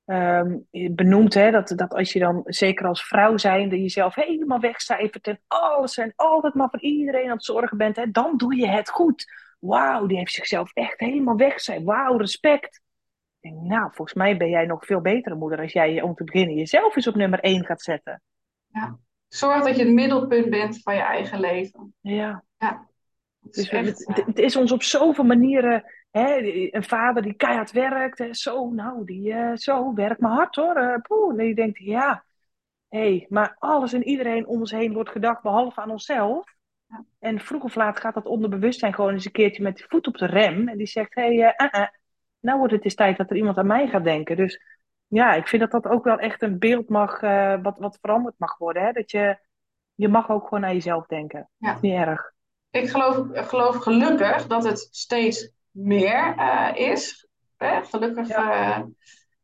[0.06, 5.26] um, benoemd, hè, dat, dat als je dan, zeker als vrouw zijnde, jezelf helemaal wegcijfert
[5.26, 8.68] en alles en altijd maar voor iedereen aan het zorgen bent, hè, dan doe je
[8.68, 9.24] het goed
[9.58, 11.82] wauw, die heeft zichzelf echt helemaal weggezet.
[11.82, 12.80] Wauw, respect.
[13.40, 16.24] Ik denk, nou, volgens mij ben jij nog veel betere moeder als jij om te
[16.24, 18.22] beginnen jezelf eens op nummer 1 gaat zetten.
[18.66, 21.94] Ja, zorg dat je het middelpunt bent van je eigen leven.
[22.00, 22.44] Ja.
[22.58, 22.88] ja.
[23.40, 26.38] Dus het, het, is ons op zoveel manieren, hè,
[26.70, 30.76] een vader die keihard werkt, hè, zo, nou, die, uh, zo, werkt maar hard hoor.
[30.78, 32.24] Uh, poeh, en je denkt, ja,
[32.88, 36.54] hey, maar alles en iedereen om ons heen wordt gedacht, behalve aan onszelf.
[37.18, 40.16] En vroeg of laat gaat dat onderbewustzijn gewoon eens een keertje met de voet op
[40.16, 40.68] de rem.
[40.68, 41.86] En die zegt, hé, hey, uh,
[42.40, 44.36] nou wordt het eens tijd dat er iemand aan mij gaat denken.
[44.36, 44.60] Dus
[45.06, 48.34] ja, ik vind dat dat ook wel echt een beeld mag, uh, wat, wat veranderd
[48.38, 48.82] mag worden.
[48.82, 48.92] Hè?
[48.92, 49.38] Dat je,
[49.94, 51.50] je mag ook gewoon naar jezelf denken.
[51.56, 51.74] Ja.
[51.74, 52.32] is niet erg.
[52.70, 56.34] Ik geloof, geloof gelukkig dat het steeds meer
[56.74, 57.28] is.
[57.56, 57.82] Hè?
[57.84, 58.86] Gelukkig ja.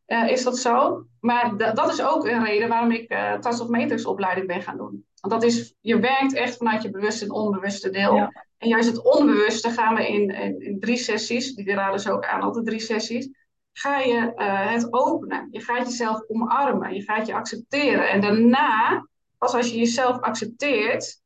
[0.07, 1.07] is dat zo.
[1.21, 4.77] Maar dat is ook een reden waarom ik uh, Tas of Meters opleiding ben gaan
[4.77, 5.07] doen.
[5.21, 8.17] Want dat is, je werkt echt vanuit je bewuste en onbewuste deel.
[8.59, 12.41] En juist het onbewuste gaan we in, in, drie sessies, die raden ze ook aan,
[12.41, 13.29] altijd drie sessies.
[13.73, 15.49] Ga je uh, het openen.
[15.51, 16.95] Je gaat jezelf omarmen.
[16.95, 18.11] Je gaat je accepteren.
[18.11, 19.07] En daarna,
[19.39, 21.21] pas als je jezelf accepteert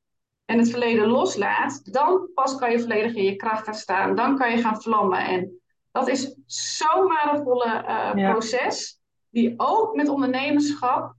[0.45, 4.15] en het verleden loslaat, dan pas kan je volledig in je kracht gaan staan.
[4.15, 5.19] Dan kan je gaan vlammen.
[5.19, 5.61] En
[5.93, 11.15] dat is zo'n waardevolle uh, proces, die ook met ondernemerschap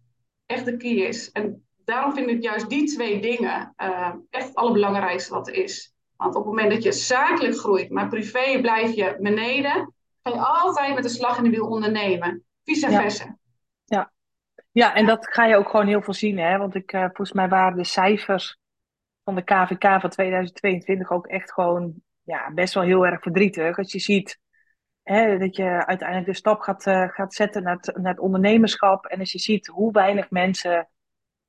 [0.45, 1.31] echt de key is.
[1.31, 5.93] En daarom vind ik juist die twee dingen uh, echt het allerbelangrijkste wat er is.
[6.15, 9.93] Want op het moment dat je zakelijk groeit, maar privé blijf je beneden,
[10.27, 12.43] ga je altijd met de slag in de wiel ondernemen.
[12.63, 13.37] Vice versa.
[13.85, 14.11] Ja.
[14.71, 14.95] ja.
[14.95, 16.37] en dat ga je ook gewoon heel veel zien.
[16.37, 16.57] Hè?
[16.57, 18.59] Want ik, uh, volgens mij waren de cijfers
[19.23, 23.77] van de KVK van 2022 ook echt gewoon ja, best wel heel erg verdrietig.
[23.77, 24.39] Als je ziet
[25.03, 29.05] hè, dat je uiteindelijk de stap gaat, uh, gaat zetten naar het, naar het ondernemerschap.
[29.05, 30.89] En als je ziet hoe weinig mensen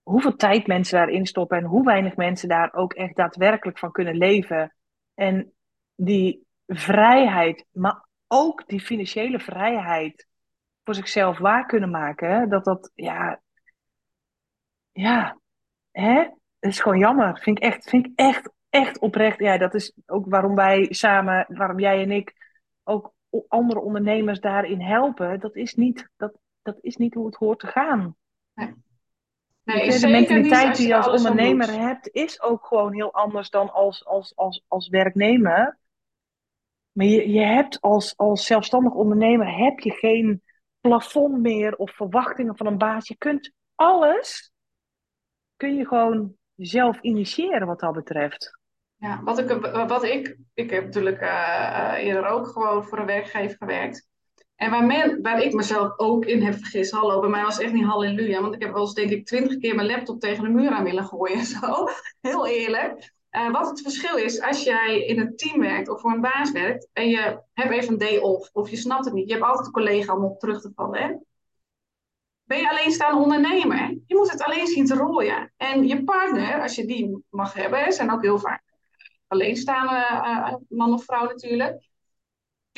[0.02, 4.16] hoeveel tijd mensen daarin stoppen en hoe weinig mensen daar ook echt daadwerkelijk van kunnen
[4.16, 4.74] leven.
[5.14, 5.52] En
[5.94, 10.26] die vrijheid, maar ook die financiële vrijheid
[10.84, 13.40] voor zichzelf waar kunnen maken, dat dat, ja,
[14.92, 15.38] ja,
[15.90, 16.28] hè?
[16.58, 17.38] Dat is gewoon jammer.
[17.38, 19.38] Vind ik echt, vind ik echt, echt oprecht.
[19.38, 23.12] Ja, dat is ook waarom wij samen, waarom jij en ik ook
[23.48, 25.40] andere ondernemers daarin helpen.
[25.40, 28.16] Dat is niet, dat, dat is niet hoe het hoort te gaan.
[28.54, 28.74] Nee.
[29.64, 34.04] Nee, de mentaliteit die je als ondernemer hebt, is ook gewoon heel anders dan als,
[34.04, 35.78] als, als, als werknemer.
[36.98, 40.42] Maar je, je hebt als, als zelfstandig ondernemer heb je geen
[40.80, 43.08] plafond meer of verwachtingen van een baas.
[43.08, 44.52] Je kunt alles,
[45.56, 48.58] kun je gewoon zelf initiëren wat dat betreft.
[48.96, 49.48] Ja, wat ik,
[49.88, 54.08] wat ik, ik heb natuurlijk uh, eerder ook gewoon voor een werkgever gewerkt.
[54.54, 57.72] En waar, men, waar ik mezelf ook in heb vergist, hallo, bij mij was echt
[57.72, 58.40] niet halleluja.
[58.40, 60.84] Want ik heb wel eens denk ik twintig keer mijn laptop tegen de muur aan
[60.84, 61.88] willen gooien en zo.
[62.28, 63.16] Heel eerlijk.
[63.30, 66.50] Uh, wat het verschil is, als jij in een team werkt of voor een baas
[66.50, 69.44] werkt en je hebt even een day off of je snapt het niet, je hebt
[69.44, 71.02] altijd een collega om op terug te vallen.
[71.02, 71.14] Hè?
[72.44, 73.98] Ben je alleenstaande ondernemer?
[74.06, 75.52] Je moet het alleen zien te rooien.
[75.56, 78.62] En je partner, als je die mag hebben, zijn ook heel vaak
[79.26, 81.88] alleenstaande uh, man of vrouw natuurlijk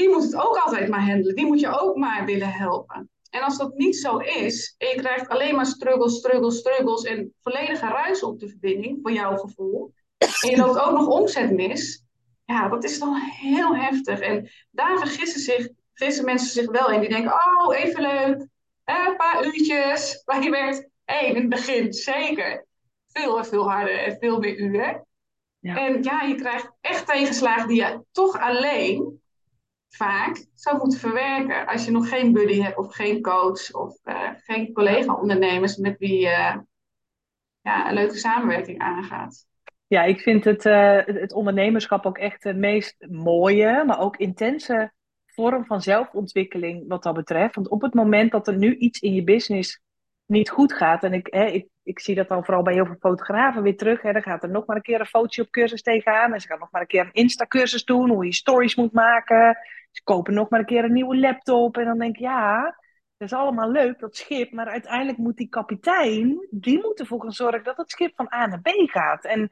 [0.00, 1.34] die moet het ook altijd maar handelen.
[1.34, 3.10] Die moet je ook maar willen helpen.
[3.30, 7.34] En als dat niet zo is, en je krijgt alleen maar struggles, struggles, struggles en
[7.40, 12.04] volledige ruis op de verbinding, voor jouw gevoel, en je loopt ook nog omzet mis,
[12.44, 14.20] ja, dat is dan heel heftig.
[14.20, 17.00] En daar vergissen, zich, vergissen mensen zich wel in.
[17.00, 18.46] Die denken, oh, even leuk,
[18.84, 20.88] een paar uurtjes, waar je werkt.
[21.04, 22.66] Hé, in het begin, zeker.
[23.06, 25.06] Veel en veel harder en veel meer uren.
[25.58, 25.76] Ja.
[25.76, 29.20] En ja, je krijgt echt tegenslagen die je toch alleen
[29.88, 34.30] vaak zou moeten verwerken als je nog geen buddy hebt of geen coach of uh,
[34.36, 36.64] geen collega-ondernemers met wie je
[37.60, 39.46] ja, een leuke samenwerking aangaat.
[39.90, 44.92] Ja, ik vind het, uh, het ondernemerschap ook echt de meest mooie, maar ook intense
[45.26, 47.54] vorm van zelfontwikkeling wat dat betreft.
[47.54, 49.80] Want op het moment dat er nu iets in je business
[50.26, 52.96] niet goed gaat, en ik, hè, ik, ik zie dat dan vooral bij heel veel
[53.00, 55.82] fotografen weer terug, hè, dan gaat er nog maar een keer een fotootje op cursus
[55.82, 58.92] tegenaan, en ze gaan nog maar een keer een Insta-cursus doen, hoe je stories moet
[58.92, 59.56] maken,
[59.90, 61.76] ze kopen nog maar een keer een nieuwe laptop.
[61.76, 62.62] En dan denk ik, ja,
[63.16, 64.52] dat is allemaal leuk, dat schip.
[64.52, 68.46] Maar uiteindelijk moet die kapitein, die moet ervoor gaan zorgen dat het schip van A
[68.46, 69.24] naar B gaat.
[69.24, 69.50] En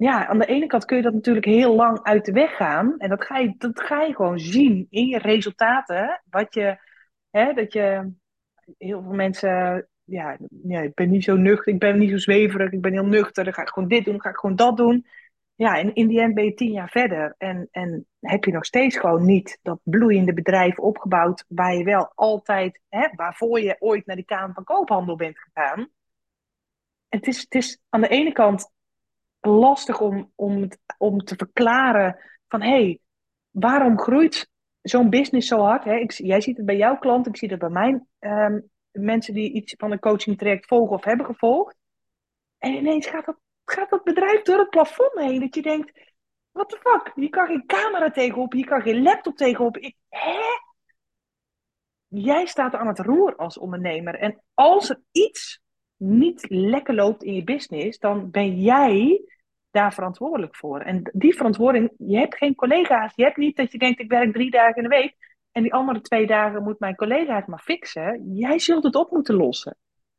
[0.00, 2.98] ja, aan de ene kant kun je dat natuurlijk heel lang uit de weg gaan.
[2.98, 6.22] En dat ga je, dat ga je gewoon zien in je resultaten.
[6.30, 6.78] Wat je,
[7.30, 8.12] hè, dat je,
[8.78, 12.72] heel veel mensen, ja, ja, ik ben niet zo nuchter, ik ben niet zo zweverig,
[12.72, 13.44] ik ben heel nuchter.
[13.44, 15.06] Dan ga ik gewoon dit doen, dan ga ik gewoon dat doen
[15.60, 18.96] ja, en in die end je tien jaar verder en, en heb je nog steeds
[18.96, 24.16] gewoon niet dat bloeiende bedrijf opgebouwd waar je wel altijd, hè, waarvoor je ooit naar
[24.16, 25.88] die Kamer van Koophandel bent gegaan.
[27.08, 28.70] Het is, het is aan de ene kant
[29.40, 32.98] lastig om, om, om te verklaren van hé, hey,
[33.50, 34.50] waarom groeit
[34.80, 35.84] zo'n business zo hard?
[35.84, 35.94] Hè?
[35.94, 39.52] Ik, jij ziet het bij jouw klanten, ik zie het bij mijn um, mensen die
[39.52, 41.76] iets van een coaching traject volgen of hebben gevolgd.
[42.58, 43.36] En ineens gaat dat
[43.70, 45.40] gaat dat bedrijf door het plafond heen.
[45.40, 46.14] Dat je denkt,
[46.50, 47.12] what the fuck?
[47.14, 49.76] Hier kan geen camera tegenop, hier kan geen laptop tegenop.
[49.76, 50.38] Ik, hè?
[52.06, 54.14] Jij staat aan het roer als ondernemer.
[54.14, 55.60] En als er iets
[56.00, 59.22] niet lekker loopt in je business, dan ben jij
[59.70, 60.80] daar verantwoordelijk voor.
[60.80, 63.12] En die verantwoording, je hebt geen collega's.
[63.16, 65.14] Je hebt niet dat je denkt, ik werk drie dagen in de week.
[65.52, 68.34] En die andere twee dagen moet mijn collega het maar fixen.
[68.34, 69.76] Jij zult het op moeten lossen.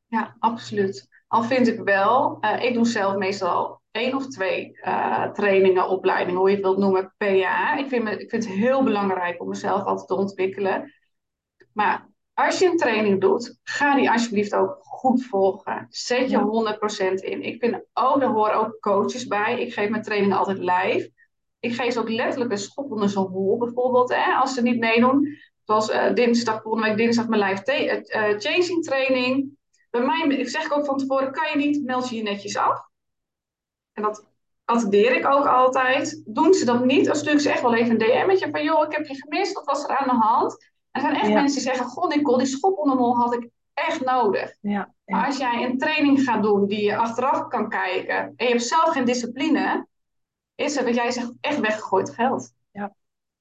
[0.07, 1.07] Ja, absoluut.
[1.27, 6.39] Al vind ik wel, uh, ik doe zelf meestal één of twee uh, trainingen, opleidingen,
[6.39, 7.79] hoe je het wilt noemen, per jaar.
[7.79, 10.93] Ik vind, me, ik vind het heel belangrijk om mezelf altijd te ontwikkelen.
[11.73, 12.10] Maar
[12.45, 15.87] als je een training doet, ga die alsjeblieft ook goed volgen.
[15.89, 17.43] Zet je 100% in.
[17.43, 19.61] Ik vind ook, er horen ook coaches bij.
[19.61, 21.11] Ik geef mijn trainingen altijd live.
[21.59, 24.79] Ik geef ze ook letterlijk een schop onder zo'n hol, bijvoorbeeld, hè, als ze niet
[24.79, 25.37] meedoen.
[25.65, 29.59] Zoals uh, dinsdag, volgende week dinsdag mijn live chasing training
[29.91, 32.89] bij mij zeg ik ook van tevoren, kan je niet, meld je je netjes af.
[33.93, 34.29] En dat
[34.65, 36.21] attendeer ik ook altijd.
[36.25, 38.85] Doen ze dat niet, dan stuur ik ze echt wel even een DM'tje van, joh,
[38.85, 40.70] ik heb je gemist, wat was er aan de hand?
[40.91, 44.05] Er zijn echt mensen die zeggen, goh Nicole, die schop onder mol had ik echt
[44.05, 44.57] nodig.
[44.61, 48.51] Ja, Maar als jij een training gaat doen die je achteraf kan kijken en je
[48.51, 49.87] hebt zelf geen discipline,
[50.55, 52.53] is het wat jij zegt echt weggegooid geld.
[52.71, 52.95] Ja.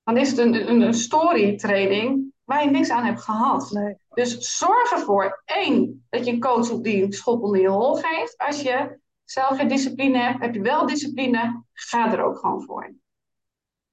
[0.05, 3.71] Dan is het een, een, een story training waar je niks aan hebt gehad.
[3.71, 3.97] Nee.
[4.15, 8.39] Dus zorg ervoor, één, dat je een coach op die schop onder je hol geeft.
[8.39, 12.95] Als je zelf geen discipline hebt, heb je wel discipline, ga er ook gewoon voor.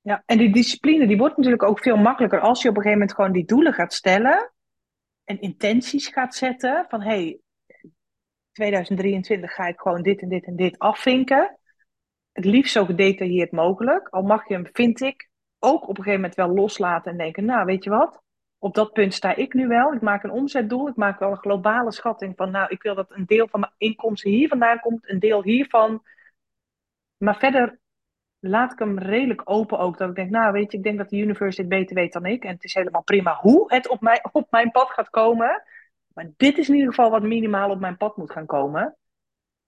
[0.08, 3.00] Ja, en die discipline die wordt natuurlijk ook veel makkelijker als je op een gegeven
[3.00, 4.54] moment gewoon die doelen gaat stellen
[5.24, 7.40] en intenties gaat zetten van hey,
[8.52, 11.60] 2023 ga ik gewoon dit en dit en dit afvinken.
[12.32, 14.08] Het liefst zo gedetailleerd mogelijk.
[14.08, 17.46] Al mag je hem, vind ik, ook op een gegeven moment wel loslaten en denken,
[17.46, 18.22] nou weet je wat,
[18.58, 19.94] op dat punt sta ik nu wel.
[19.94, 23.12] Ik maak een omzetdoel, ik maak wel een globale schatting van, nou ik wil dat
[23.12, 26.04] een deel van mijn inkomsten hier vandaan komt, een deel hiervan.
[27.18, 27.80] Maar verder
[28.48, 29.98] laat ik hem redelijk open ook.
[29.98, 32.26] Dat ik denk, nou weet je, ik denk dat de universe dit beter weet dan
[32.26, 32.44] ik.
[32.44, 35.64] En het is helemaal prima hoe het op mijn, op mijn pad gaat komen.
[36.14, 38.98] Maar dit is in ieder geval wat minimaal op mijn pad moet gaan komen.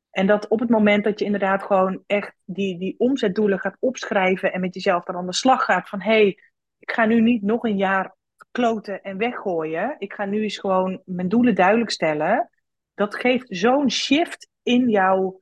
[0.09, 4.53] En dat op het moment dat je inderdaad gewoon echt die, die omzetdoelen gaat opschrijven
[4.53, 6.39] en met jezelf dan aan de slag gaat van hé, hey,
[6.79, 8.15] ik ga nu niet nog een jaar
[8.51, 9.95] kloten en weggooien.
[9.97, 12.49] Ik ga nu eens gewoon mijn doelen duidelijk stellen.
[12.93, 15.39] Dat geeft zo'n shift in jouw,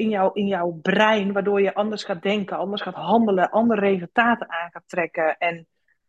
[0.00, 4.50] in, jouw, in jouw brein, waardoor je anders gaat denken, anders gaat handelen, andere resultaten
[4.50, 5.38] aan gaat trekken.
[5.38, 5.66] En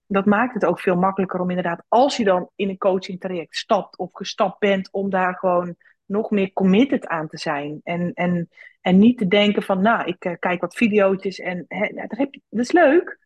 [0.08, 3.56] dat maakt het ook veel makkelijker om inderdaad, als je dan in een coaching traject
[3.56, 5.76] stapt of gestapt bent, om daar gewoon
[6.06, 7.80] nog meer committed aan te zijn.
[7.84, 8.50] En, en,
[8.82, 12.18] en niet te denken van, nou, ik uh, kijk wat video's en hè, nou, dat,
[12.18, 13.20] heb je, dat is leuk.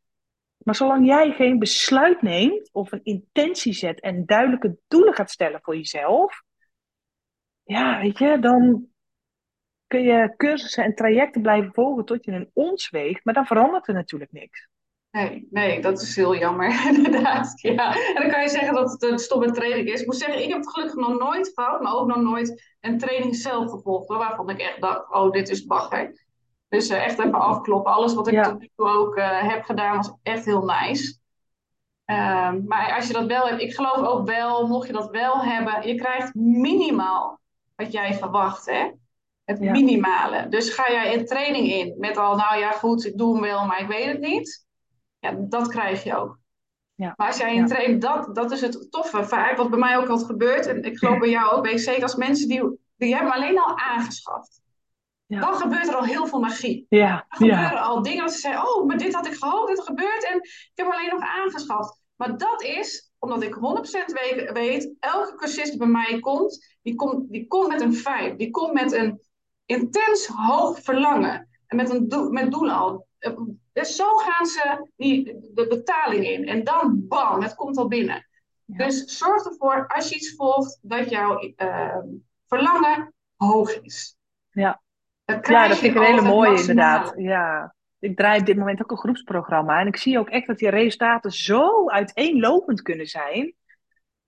[0.58, 5.60] Maar zolang jij geen besluit neemt of een intentie zet en duidelijke doelen gaat stellen
[5.62, 6.43] voor jezelf,
[7.63, 8.88] ja, weet je, dan
[9.88, 13.88] kun je cursussen en trajecten blijven volgen tot je een ons weegt, maar dan verandert
[13.88, 14.67] er natuurlijk niks.
[15.12, 17.62] Nee, nee, dat is heel jammer, inderdaad.
[17.62, 17.95] Ja.
[17.95, 20.00] En dan kan je zeggen dat het een stomme training is.
[20.02, 22.98] Ik moet zeggen, ik heb het gelukkig nog nooit gehad, maar ook nog nooit een
[22.98, 24.08] training zelf gevolgd.
[24.08, 26.24] Waarvan ik echt dacht, oh, dit is bagger.
[26.69, 27.93] Dus uh, echt even afkloppen.
[27.93, 28.43] Alles wat ik ja.
[28.43, 31.17] tot nu toe ook uh, heb gedaan was echt heel nice.
[32.06, 35.43] Um, maar als je dat wel hebt, ik geloof ook wel, mocht je dat wel
[35.43, 37.39] hebben, je krijgt minimaal
[37.76, 38.91] wat jij verwacht, hè?
[39.45, 39.71] Het ja.
[39.71, 40.47] minimale.
[40.47, 43.65] Dus ga jij een training in met al, nou ja, goed, ik doe hem wel,
[43.65, 44.65] maar ik weet het niet
[45.25, 46.39] ja, dat krijg je ook.
[46.95, 47.13] Ja.
[47.15, 49.23] Maar als jij een traint, dat, dat is het toffe.
[49.23, 52.03] Vaak, wat bij mij ook altijd gebeurt, en ik geloof bij jou ook, weet zeker
[52.03, 54.62] als mensen die, die hebben alleen al aangeschaft.
[55.25, 55.39] Ja.
[55.39, 56.86] Dan gebeurt er al heel veel magie.
[56.89, 57.25] Ja.
[57.29, 60.31] Dan gebeuren al dingen dat ze zeggen, oh, maar dit had ik gehoopt, dit gebeurt
[60.31, 61.99] en ik heb alleen nog aangeschaft.
[62.15, 63.60] Maar dat is omdat ik 100%
[64.05, 68.49] weet, weet, elke cursist bij mij komt, die komt, die komt met een vibe, die
[68.49, 69.21] komt met een
[69.65, 71.49] intens hoog verlangen.
[71.67, 73.08] En met, een do met doelen al.
[73.73, 75.23] Dus zo gaan ze die,
[75.54, 76.47] de betaling in.
[76.47, 78.28] En dan bam, het komt al binnen.
[78.65, 81.97] Dus zorg ervoor, als je iets volgt, dat jouw uh,
[82.47, 84.17] verlangen hoog is.
[84.51, 84.82] Ja,
[85.25, 87.13] ja dat vind ik een hele mooie inderdaad.
[87.17, 87.75] Ja.
[87.99, 89.80] Ik draai op dit moment ook een groepsprogramma.
[89.80, 93.54] En ik zie ook echt dat die resultaten zo uiteenlopend kunnen zijn.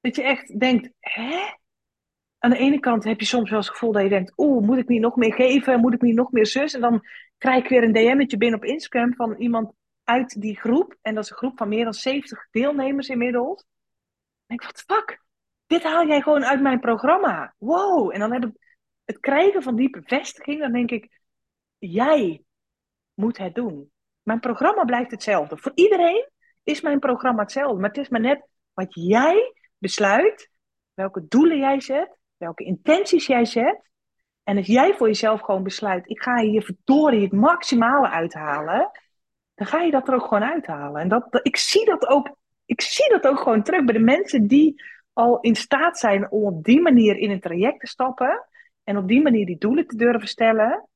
[0.01, 1.39] Dat je echt denkt, hè?
[2.47, 4.65] Aan de ene kant heb je soms wel eens het gevoel dat je denkt, oeh,
[4.65, 5.79] moet ik niet nog meer geven?
[5.79, 6.73] Moet ik niet nog meer zus?
[6.73, 7.01] En dan
[7.37, 10.97] krijg ik weer een DM'tje binnen op Instagram van iemand uit die groep.
[11.01, 13.65] En dat is een groep van meer dan 70 deelnemers inmiddels.
[14.45, 15.21] En ik wat fuck,
[15.65, 17.53] dit haal jij gewoon uit mijn programma.
[17.57, 18.13] Wow.
[18.13, 18.51] En dan heb ik
[19.05, 21.19] het krijgen van die bevestiging, dan denk ik,
[21.77, 22.43] jij
[23.13, 23.91] moet het doen.
[24.23, 25.57] Mijn programma blijft hetzelfde.
[25.57, 26.29] Voor iedereen
[26.63, 27.79] is mijn programma hetzelfde.
[27.79, 30.49] Maar het is maar net wat jij besluit,
[30.93, 33.89] welke doelen jij zet, welke intenties jij zet.
[34.43, 38.91] En als jij voor jezelf gewoon besluit, ik ga hier verdorie het maximale uithalen,
[39.55, 41.01] dan ga je dat er ook gewoon uithalen.
[41.01, 44.47] En dat, ik, zie dat ook, ik zie dat ook gewoon terug bij de mensen
[44.47, 48.47] die al in staat zijn om op die manier in een traject te stappen
[48.83, 50.89] en op die manier die doelen te durven stellen.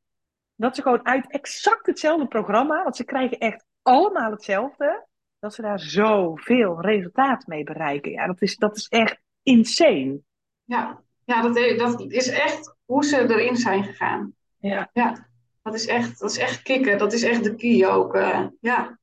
[0.56, 5.08] Dat ze gewoon uit exact hetzelfde programma, want ze krijgen echt allemaal hetzelfde,
[5.40, 8.12] dat ze daar zoveel resultaat mee bereiken.
[8.12, 10.20] Ja, dat is, dat is echt insane.
[10.64, 11.02] Ja,
[11.36, 14.34] ja dat, dat is echt hoe ze erin zijn gegaan.
[14.58, 14.90] Ja.
[14.94, 15.28] ja
[15.64, 16.98] dat, is echt, dat is echt kicken.
[16.98, 18.16] Dat is echt de key ook.
[18.16, 19.00] Uh, ja.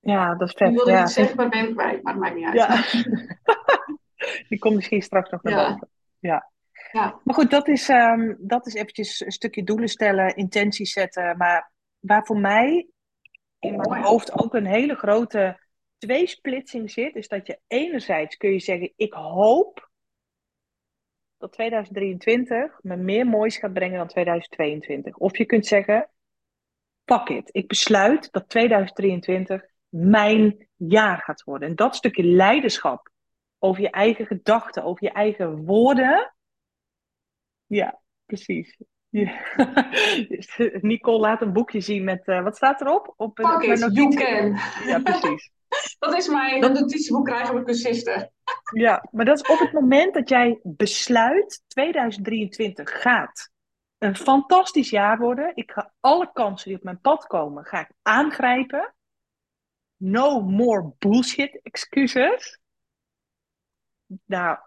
[0.00, 0.68] ja, dat is vet.
[0.68, 1.02] Ik wilde ja.
[1.02, 2.02] iets zeggen, maar ben kwijt.
[2.02, 2.54] Maar het maakt niet uit.
[2.54, 2.84] Ja.
[4.48, 5.68] Die komt misschien straks nog naar ja.
[5.68, 5.88] boven.
[6.18, 6.50] Ja.
[6.92, 7.20] Ja.
[7.24, 11.36] Maar goed, dat is, um, dat is eventjes een stukje doelen stellen, intenties zetten.
[11.36, 12.88] Maar waar voor mij
[13.58, 15.60] in mijn hoofd ook een hele grote
[15.98, 19.90] tweesplitsing zit, is dat je enerzijds kun je zeggen, ik hoop
[21.38, 25.16] dat 2023 me meer moois gaat brengen dan 2022.
[25.16, 26.10] Of je kunt zeggen,
[27.04, 31.68] fuck it, ik besluit dat 2023 mijn jaar gaat worden.
[31.68, 33.10] En dat stukje leiderschap
[33.58, 36.34] over je eigen gedachten, over je eigen woorden.
[37.66, 38.76] Ja, precies.
[40.80, 43.14] Nicole laat een boekje zien met, uh, wat staat erop?
[43.16, 44.58] Op, Fuck it, you can.
[44.86, 45.50] Ja, precies.
[45.98, 46.72] Dat is mijn dat...
[46.72, 48.32] notitieboek krijgen we cursisten.
[48.72, 53.50] Ja, maar dat is op het moment dat jij besluit, 2023 gaat
[53.98, 55.52] een fantastisch jaar worden.
[55.54, 58.94] Ik ga alle kansen die op mijn pad komen, ga ik aangrijpen.
[59.96, 62.60] No more bullshit excuses.
[64.24, 64.58] Nou,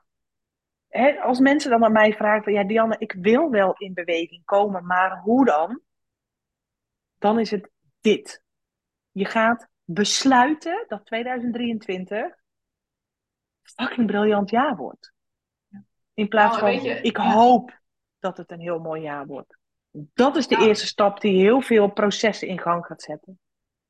[0.90, 4.46] hè, als mensen dan aan mij vragen van, ja Dianne, ik wil wel in beweging
[4.46, 5.82] komen, maar hoe dan?
[7.18, 7.70] Dan is het
[8.02, 8.44] dit.
[9.12, 12.38] Je gaat besluiten dat 2023
[13.62, 15.14] fucking briljant jaar wordt.
[16.14, 17.32] In plaats Nou, van, je, ik ja.
[17.32, 17.80] hoop
[18.20, 19.58] dat het een heel mooi jaar wordt.
[20.14, 23.40] Dat is de eerste stap die heel veel processen in gang gaat zetten.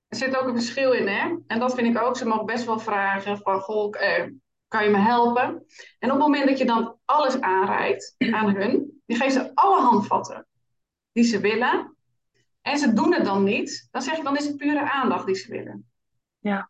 [0.07, 1.37] Er zit ook een verschil in, hè?
[1.47, 2.17] En dat vind ik ook.
[2.17, 4.27] Ze mogen best wel vragen van, goh, eh,
[4.69, 5.65] kan je me helpen?
[5.99, 9.81] En op het moment dat je dan alles aanreikt aan hun, die geven ze alle
[9.81, 10.47] handvatten
[11.11, 11.95] die ze willen.
[12.61, 15.35] En ze doen het dan niet, dan zeg ik, dan is het pure aandacht die
[15.35, 15.89] ze willen.
[16.39, 16.69] Ja.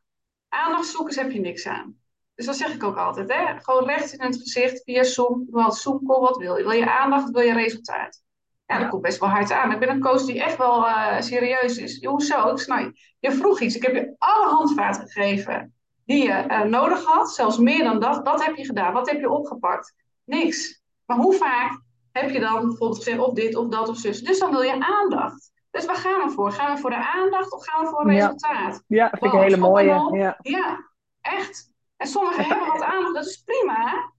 [0.50, 1.97] Aandachtzoekers heb je niks aan.
[2.36, 3.60] Dus dat zeg ik ook altijd, hè?
[3.60, 5.47] Gewoon recht in het gezicht via Zoom.
[5.50, 6.64] Wat Zoom call, wat wil je?
[6.64, 8.24] Wil je aandacht of wil je resultaat?
[8.66, 8.89] Ja, dat Ja.
[8.89, 9.72] komt best wel hard aan.
[9.72, 12.06] Ik ben een coach die echt wel eh, serieus is.
[12.06, 12.50] Hoezo?
[12.52, 13.00] Ik snap je.
[13.20, 13.76] Je vroeg iets.
[13.76, 15.74] Ik heb je alle handvaten gegeven
[16.10, 17.32] die je eh, nodig had.
[17.34, 18.24] Zelfs meer dan dat.
[18.24, 18.93] Wat heb je gedaan?
[18.93, 19.93] Wat heb je opgepakt?
[20.24, 20.82] Niks.
[21.05, 21.82] Maar hoe vaak
[22.12, 24.22] heb je dan bijvoorbeeld gezegd of dit of dat of zus?
[24.22, 25.51] Dus dan wil je aandacht.
[25.72, 26.51] Dus waar gaan we voor?
[26.51, 28.26] Gaan we voor de aandacht of gaan we voor Ja.
[28.26, 28.84] resultaat?
[28.88, 30.18] Ja, vind ik een hele mooie.
[30.18, 30.38] Ja.
[30.41, 30.89] Ja,
[31.22, 31.72] echt.
[31.97, 34.12] En sommigen hebben wat aandacht, dat is prima.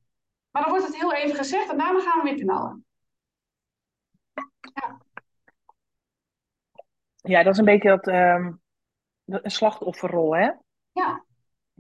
[0.51, 2.85] Maar dan wordt het heel even gezegd en daarna gaan we weer knallen.
[7.17, 8.53] ja, dat is een beetje dat, ehm,
[9.25, 10.51] een slachtofferrol, hè?
[10.93, 11.25] Ja,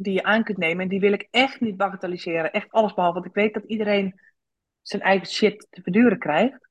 [0.03, 0.82] Die je aan kunt nemen.
[0.82, 2.53] En die wil ik echt niet bagatelliseren.
[2.53, 3.14] Echt alles behalve.
[3.14, 4.20] Want ik weet dat iedereen
[4.82, 6.68] zijn eigen shit te verduren krijgt.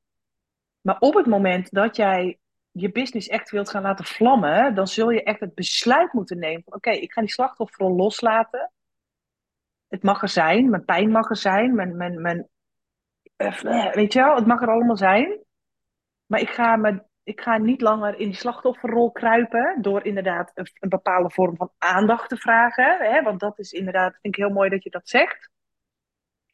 [0.82, 2.39] Maar op het moment dat jij
[2.71, 6.63] je business echt wilt gaan laten vlammen, dan zul je echt het besluit moeten nemen
[6.63, 8.71] van oké, ik ga die slachtofferrol loslaten.
[9.88, 12.49] Het mag er zijn, mijn pijn mag er zijn, mijn, mijn, mijn,
[13.36, 15.39] eh, weet je wel, het mag er allemaal zijn.
[16.25, 20.89] Maar ik ga, me, ik ga niet langer in die slachtofferrol kruipen door inderdaad een,
[20.89, 22.97] bepaalde vorm van aandacht te vragen.
[22.97, 23.21] Hè?
[23.21, 25.49] Want dat is inderdaad, vind ik heel mooi dat je dat zegt.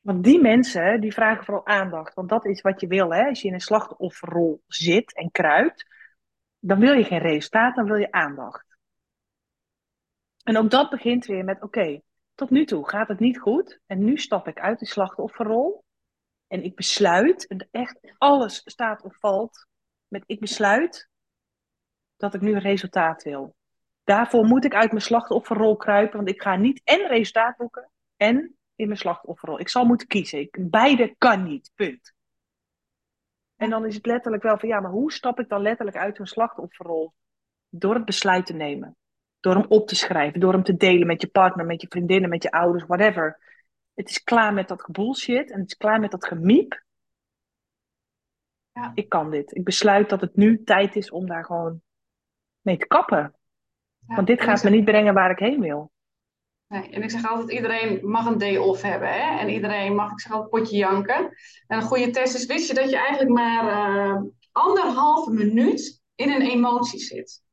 [0.01, 2.13] Want die mensen, die vragen vooral aandacht.
[2.13, 3.23] Want dat is wat je wil, hè.
[3.25, 5.85] Als je in een slachtofferrol zit en kruipt,
[6.59, 8.77] dan wil je geen resultaat, dan wil je aandacht.
[10.43, 12.01] En ook dat begint weer met, oké,
[12.33, 13.79] tot nu toe gaat het niet goed.
[13.85, 15.83] En nu stap ik uit die slachtofferrol.
[16.47, 19.67] En ik besluit, en echt alles staat of valt
[20.15, 21.09] met ik besluit
[22.17, 23.55] dat ik nu resultaat wil.
[24.03, 28.55] Daarvoor moet ik uit mijn slachtofferrol kruipen, want ik ga niet en resultaat boeken en
[28.75, 29.59] in mijn slachtofferrol.
[29.59, 30.39] Ik zal moeten kiezen.
[30.39, 32.13] Ik, beide kan niet, punt.
[33.55, 36.17] En dan is het letterlijk wel van ja, maar hoe stap ik dan letterlijk uit
[36.17, 37.13] mijn slachtofferrol?
[37.69, 38.95] Door het besluit te nemen.
[39.39, 40.39] Door hem op te schrijven.
[40.39, 43.39] Door hem te delen met je partner, met je vriendinnen, met je ouders, whatever.
[43.93, 46.83] Het is klaar met dat bullshit en het is klaar met dat gemiep.
[48.75, 48.91] Ja.
[48.95, 49.55] Ik kan dit.
[49.55, 51.81] Ik besluit dat het nu tijd is om daar gewoon
[52.61, 53.35] mee te kappen.
[54.07, 54.15] ja.
[54.15, 55.91] Want dit gaat zeg- me niet brengen waar ik heen wil.
[56.67, 59.09] Nee, en ik zeg altijd, iedereen mag een day off hebben.
[59.09, 59.39] Hè?
[59.39, 61.15] En iedereen mag, ik zeg altijd, potje janken.
[61.67, 64.21] En een goede test is, wist je dat je eigenlijk maar eh,
[64.51, 67.43] anderhalve minuut in een emotie zit.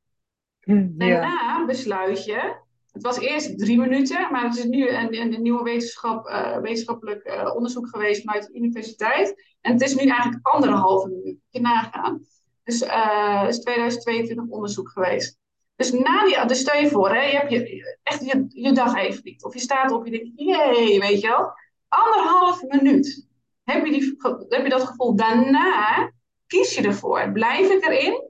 [0.59, 1.19] Hm, Ja.
[1.21, 2.55] Daarna besluit je,
[2.93, 6.57] het was eerst drie minuten, maar het is nu een, een, een nieuwe wetenschap, eh,
[6.57, 9.55] wetenschappelijk eh, onderzoek geweest vanuit de universiteit.
[9.61, 11.25] En het is nu eigenlijk anderhalve minuut.
[11.25, 12.25] Moet je nagaan.
[12.63, 15.37] Dus het is 2022 onderzoek geweest.
[15.75, 18.95] Dus na die, dus stel je voor, hè, je hebt je, echt je, je dag
[18.95, 19.43] even niet.
[19.43, 21.53] Of je staat op, je denkt, jee, weet je wel.
[21.87, 23.27] Anderhalf minuut.
[23.63, 24.17] Heb je, die,
[24.49, 25.15] heb je dat gevoel?
[25.15, 26.11] Daarna
[26.47, 27.31] kies je ervoor.
[27.31, 28.29] Blijf ik erin?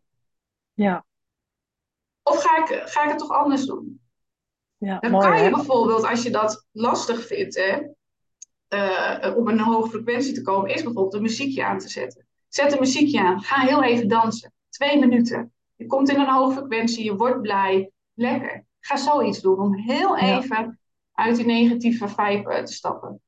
[0.73, 1.05] Ja.
[2.23, 4.02] Of ga ik, ga ik het toch anders doen?
[4.85, 5.49] Ja, Dan mooi kan je hè?
[5.49, 7.81] bijvoorbeeld, als je dat lastig vindt, hè,
[8.67, 12.25] eh, om een hoge frequentie te komen, is bijvoorbeeld een muziekje aan te zetten.
[12.47, 13.41] Zet een muziekje aan.
[13.41, 14.53] Ga heel even dansen.
[14.69, 15.53] Twee minuten.
[15.75, 17.91] Je komt in een hoge frequentie, je wordt blij.
[18.13, 18.65] Lekker.
[18.79, 20.37] Ga zoiets doen om heel Ja.
[20.37, 20.79] even
[21.13, 23.21] uit die negatieve vibe eh, te stappen.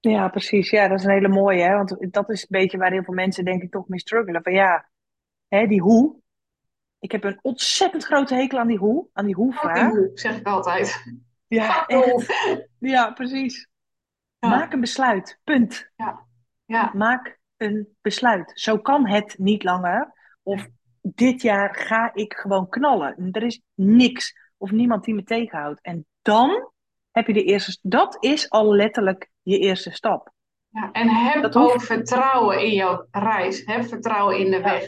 [0.00, 0.70] Ja, precies.
[0.70, 1.74] Ja, dat is een hele mooie, hè?
[1.76, 4.42] Want dat is een beetje waar heel veel mensen, denk ik, toch mee struggelen.
[4.42, 4.88] Van ja,
[5.48, 6.16] hè, die hoe.
[7.02, 9.90] Ik heb een ontzettend grote hekel aan die hoe, aan die hoe-vraag.
[9.90, 11.04] hoe, zeg ik altijd.
[11.46, 12.32] Ja, echt.
[12.78, 13.68] Ja, precies.
[14.38, 14.48] Ja.
[14.48, 15.38] Maak een besluit.
[15.44, 15.90] Punt.
[16.66, 18.50] Ja, Maak een besluit.
[18.54, 20.12] Zo kan het niet langer.
[20.42, 20.66] Of
[21.00, 23.28] dit jaar ga ik gewoon knallen.
[23.32, 25.80] Er is niks of niemand die me tegenhoudt.
[25.80, 26.70] En dan
[27.10, 27.78] heb je de eerste.
[27.82, 30.30] Dat is al letterlijk je eerste stap.
[30.68, 30.88] ja.
[30.92, 33.64] En heb Dat hoeft- ook vertrouwen in jouw reis.
[33.64, 34.62] Heb vertrouwen in de Ja.
[34.62, 34.84] weg.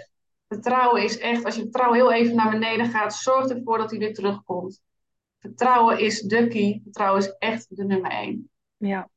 [0.55, 3.99] Vertrouwen is echt, als je vertrouwen heel even naar beneden gaat, zorg ervoor dat hij
[3.99, 4.83] weer terugkomt.
[5.39, 6.81] Vertrouwen is de key.
[6.83, 8.51] Vertrouwen is echt de nummer één.
[8.77, 9.09] Ja,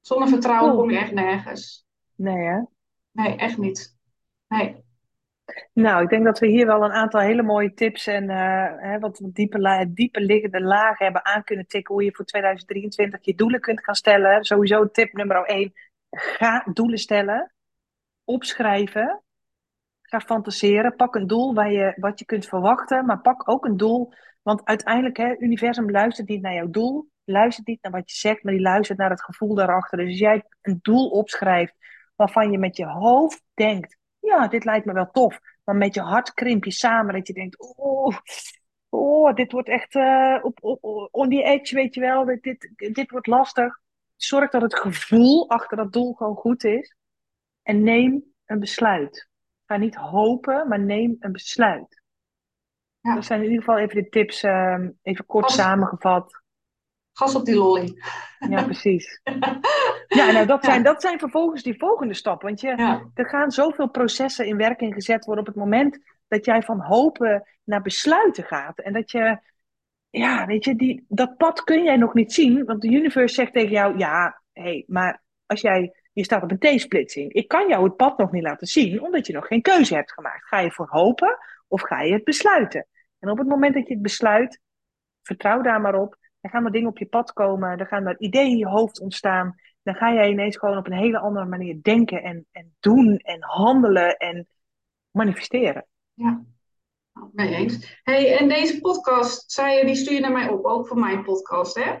[0.00, 0.80] Zonder vertrouwen Cool.
[0.82, 1.86] kom je echt nergens.
[2.14, 2.60] nee hè?
[3.10, 3.96] Nee, echt niet.
[4.48, 4.82] Nee.
[5.72, 9.20] Nou, ik denk dat we hier wel een aantal hele mooie tips en eh, wat
[9.22, 11.94] diepe, diepe liggende lagen hebben aan kunnen tikken.
[11.94, 14.44] Hoe je voor 2023 je doelen kunt gaan stellen.
[14.44, 15.72] Sowieso tip nummer 1.
[16.10, 17.53] Ga doelen stellen.
[18.24, 19.22] Opschrijven.
[20.02, 20.96] Ga fantaseren.
[20.96, 23.06] Pak een doel waar je, wat je kunt verwachten.
[23.06, 24.12] Maar pak ook een doel.
[24.42, 27.08] Want uiteindelijk, het universum luistert niet naar jouw doel.
[27.24, 29.98] Luistert niet naar wat je zegt, maar die luistert naar het gevoel daarachter.
[29.98, 31.74] Dus als jij een doel opschrijft
[32.16, 35.40] waarvan je met je hoofd denkt: ja, dit lijkt me wel tof.
[35.64, 38.16] Maar met je hart krimp je samen dat je denkt: oh,
[38.88, 40.58] oh dit wordt echt uh, op,
[41.10, 42.24] on die edge, weet je wel.
[42.24, 43.78] Dit, dit wordt lastig.
[44.16, 46.96] Zorg dat het gevoel achter dat doel gewoon goed is.
[47.64, 49.28] En neem een besluit.
[49.66, 52.02] Ga niet hopen, maar neem een besluit.
[53.00, 53.14] Ja.
[53.14, 56.42] Dat zijn in ieder geval even de tips, uh, even kort samengevat
[57.14, 58.02] gas op die lolly.
[58.48, 59.20] Ja, precies.
[60.06, 62.46] Ja, nou, dat, zijn, dat zijn vervolgens die volgende stappen.
[62.46, 62.68] Want je,
[63.14, 65.98] er gaan zoveel processen in werking gezet worden op het moment
[66.28, 68.78] dat jij van hopen naar besluiten gaat.
[68.78, 69.38] En dat je,
[70.10, 72.64] ja, weet je, die, dat pad kun jij nog niet zien.
[72.64, 76.50] Want de universe zegt tegen jou, ja, hé, hey, maar als jij, je staat op
[76.50, 77.32] een T-splitsing.
[77.32, 80.12] Ik kan jou het pad nog niet laten zien, omdat je nog geen keuze hebt
[80.12, 80.46] gemaakt.
[80.46, 81.38] Ga je voor hopen
[81.68, 82.86] of ga je het besluiten?
[83.18, 84.60] En op het moment dat je het besluit,
[85.22, 87.78] vertrouw daar maar op dan gaan er dingen op je pad komen.
[87.78, 89.54] Dan gaan er ideeën in je hoofd ontstaan.
[89.82, 93.42] Dan ga jij ineens gewoon op een hele andere manier denken en, en doen en
[93.42, 94.48] handelen en
[95.10, 95.86] manifesteren.
[96.14, 96.44] Ja,
[97.32, 98.00] mee eens.
[98.02, 101.22] Hey, en deze podcast, zei je, die stuur je naar mij op, ook voor mijn
[101.22, 101.94] podcast, hè?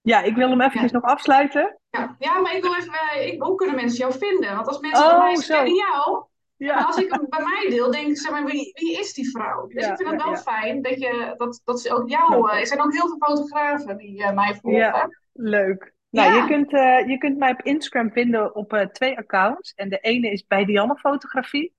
[0.00, 1.80] Ja, ik wil hem eventjes nog afsluiten.
[1.96, 2.16] Ja.
[2.18, 4.54] ja, maar ik wil even, eh, ik, hoe kunnen mensen jou vinden?
[4.54, 6.24] Want als mensen oh, bij mij kennen jou,
[6.56, 6.82] ja.
[6.82, 9.66] als ik hem bij mij deel, denk ik, zeg maar, wie, wie is die vrouw?
[9.66, 12.50] Dus ik vind het wel fijn dat, je, dat, dat ze ook jou...
[12.50, 15.18] Uh, er zijn ook heel veel fotografen die uh, mij volgen.
[15.32, 15.94] Leuk.
[16.10, 16.70] Nou, je, kunt,
[17.10, 19.72] je kunt mij op Instagram vinden op twee accounts.
[19.74, 21.74] En de ene is bij Dianne Fotografie.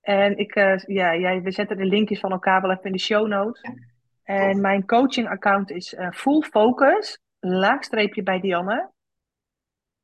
[0.00, 0.54] En ik,
[0.86, 3.60] ja, jij, we zetten de linkjes van elkaar wel even in de show notes.
[4.22, 8.90] En mijn coaching account is Full Focus, laagstreepje bij Dianne.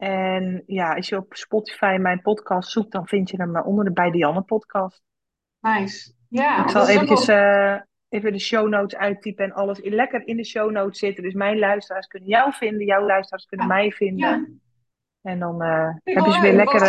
[0.02, 3.84] En ja, als je op Spotify mijn podcast zoekt, dan vind je hem eh, onder
[3.84, 5.02] de Bij Dianne podcast.
[5.60, 6.12] Nice.
[6.28, 10.44] Ja, ik zal eventjes uh, even de show notes uittypen en alles lekker in de
[10.44, 11.22] show notes zitten.
[11.22, 14.28] Dus mijn luisteraars kunnen jou vinden, jouw luisteraars kunnen mij vinden.
[14.28, 14.46] Ja.
[15.30, 16.82] En dan uh, heb je weer lekker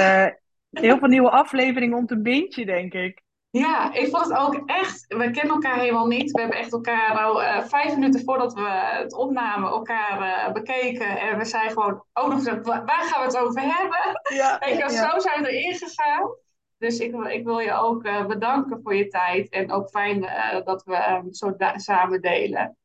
[0.70, 3.22] heel veel nieuwe afleveringen om te bintje, denk ik.
[3.60, 5.06] Ja, ik vond het ook echt.
[5.08, 6.32] We kennen elkaar helemaal niet.
[6.32, 11.20] We hebben echt elkaar nou uh, vijf minuten voordat we het opnamen elkaar uh, bekeken.
[11.20, 14.22] En we zijn gewoon ook nog gezegd: waar gaan we het over hebben?
[14.36, 14.90] Ja, en ja.
[14.90, 16.36] zo zijn we erin gegaan.
[16.78, 19.50] Dus ik, ik wil je ook uh, bedanken voor je tijd.
[19.50, 20.22] En ook fijn
[20.64, 22.78] dat we ehm, zo samen delen.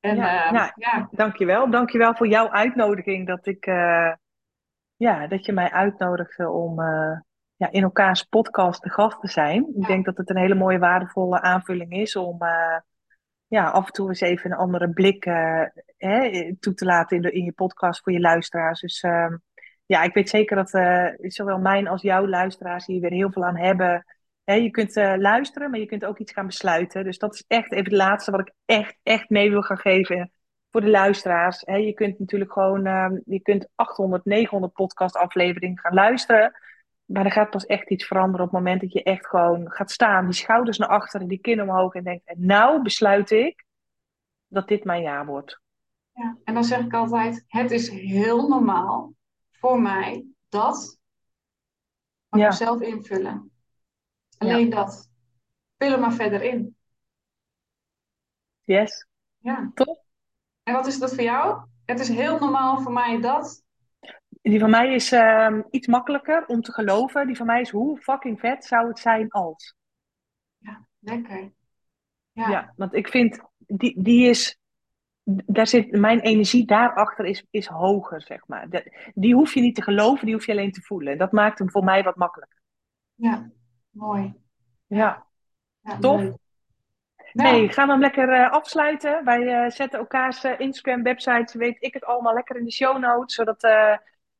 [0.00, 1.08] En, ja, nou, ja.
[1.10, 1.70] Dankjewel.
[1.70, 3.26] Dankjewel voor jouw uitnodiging.
[3.26, 3.64] Dat, ik,
[4.96, 6.80] ja, dat je mij uitnodigde om
[7.56, 9.66] ja, in elkaars podcast de gast te zijn.
[9.76, 12.78] Ik denk dat het een hele mooie, waardevolle aanvulling is om uh,
[13.46, 15.62] ja, af en toe eens even een andere blik uh,
[15.96, 18.80] hè, toe te laten in, de, in je podcast voor je luisteraars.
[18.80, 19.34] Dus uh,
[19.86, 23.44] ja, ik weet zeker dat uh, zowel mijn als jouw luisteraars hier weer heel veel
[23.44, 24.04] aan hebben.
[24.44, 27.04] Hè, je kunt luisteren, maar je kunt ook iets gaan besluiten.
[27.04, 30.30] Dus dat is echt even het laatste wat ik echt, echt mee wil gaan geven
[30.70, 31.62] voor de luisteraars.
[31.64, 36.52] Hè, je kunt natuurlijk gewoon, ehm, je kunt 800, 900 podcast afleveringen gaan luisteren.
[37.06, 39.90] Maar er gaat pas echt iets veranderen op het moment dat je echt gewoon gaat
[39.90, 43.64] staan, die schouders naar achteren, die kin omhoog en denkt: en nou besluit ik
[44.46, 45.60] dat dit mijn jaar wordt.
[46.12, 49.14] Ja, en dan zeg ik altijd: het is heel normaal
[49.50, 50.98] voor mij dat.
[52.28, 52.50] Maar ja.
[52.50, 53.50] zelf invullen.
[54.38, 55.10] Alleen dat.
[55.78, 56.76] Vul er maar verder in.
[58.64, 59.06] Yes.
[59.38, 59.70] Ja.
[59.74, 60.04] Top.
[60.62, 61.66] En wat is dat voor jou?
[61.84, 63.64] Het is heel normaal voor mij dat.
[64.50, 67.26] Die van mij is uh, iets makkelijker om te geloven.
[67.26, 69.74] Die van mij is hoe fucking vet zou het zijn als.
[70.58, 71.52] Ja, lekker.
[72.32, 74.58] Ja, ja want ik vind, die, die is,
[75.24, 78.68] daar zit, mijn energie daarachter is, is hoger, zeg maar.
[79.14, 81.18] die hoef je niet te geloven, die hoef je alleen te voelen.
[81.18, 82.60] Dat maakt hem voor mij wat makkelijker.
[83.14, 83.50] Ja,
[83.90, 84.34] mooi.
[84.86, 85.26] Ja,
[85.80, 86.22] ja tof.
[87.32, 89.24] Nee, gaan we hem lekker uh, afsluiten.
[89.24, 92.98] Wij uh, zetten elkaars uh, Instagram, websites, weet ik het allemaal lekker in de show
[92.98, 93.34] notes.
[93.34, 93.62] Zodat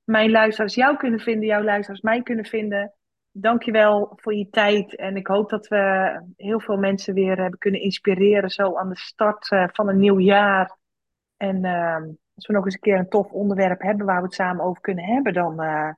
[0.07, 2.92] mijn luisteraars jou kunnen vinden, jouw luisteraars mij kunnen vinden.
[3.30, 4.96] Dankjewel voor je tijd.
[4.96, 8.50] En ik hoop dat we heel veel mensen weer hebben kunnen inspireren.
[8.50, 10.76] Zo aan de start uh, van een nieuw jaar.
[11.36, 11.96] En uh,
[12.34, 14.80] als we nog eens een keer een tof onderwerp hebben waar we het samen over
[14.80, 15.90] kunnen hebben, dan uh,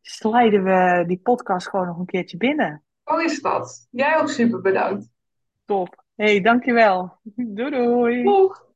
[0.00, 2.82] sliden we die podcast gewoon nog een keertje binnen.
[3.02, 3.88] Hoe is dat?
[3.90, 5.08] Jij ook super bedankt.
[5.64, 6.04] Top.
[6.14, 7.18] hey, dankjewel.
[7.22, 8.22] Doei doei.
[8.22, 8.66] Doeg.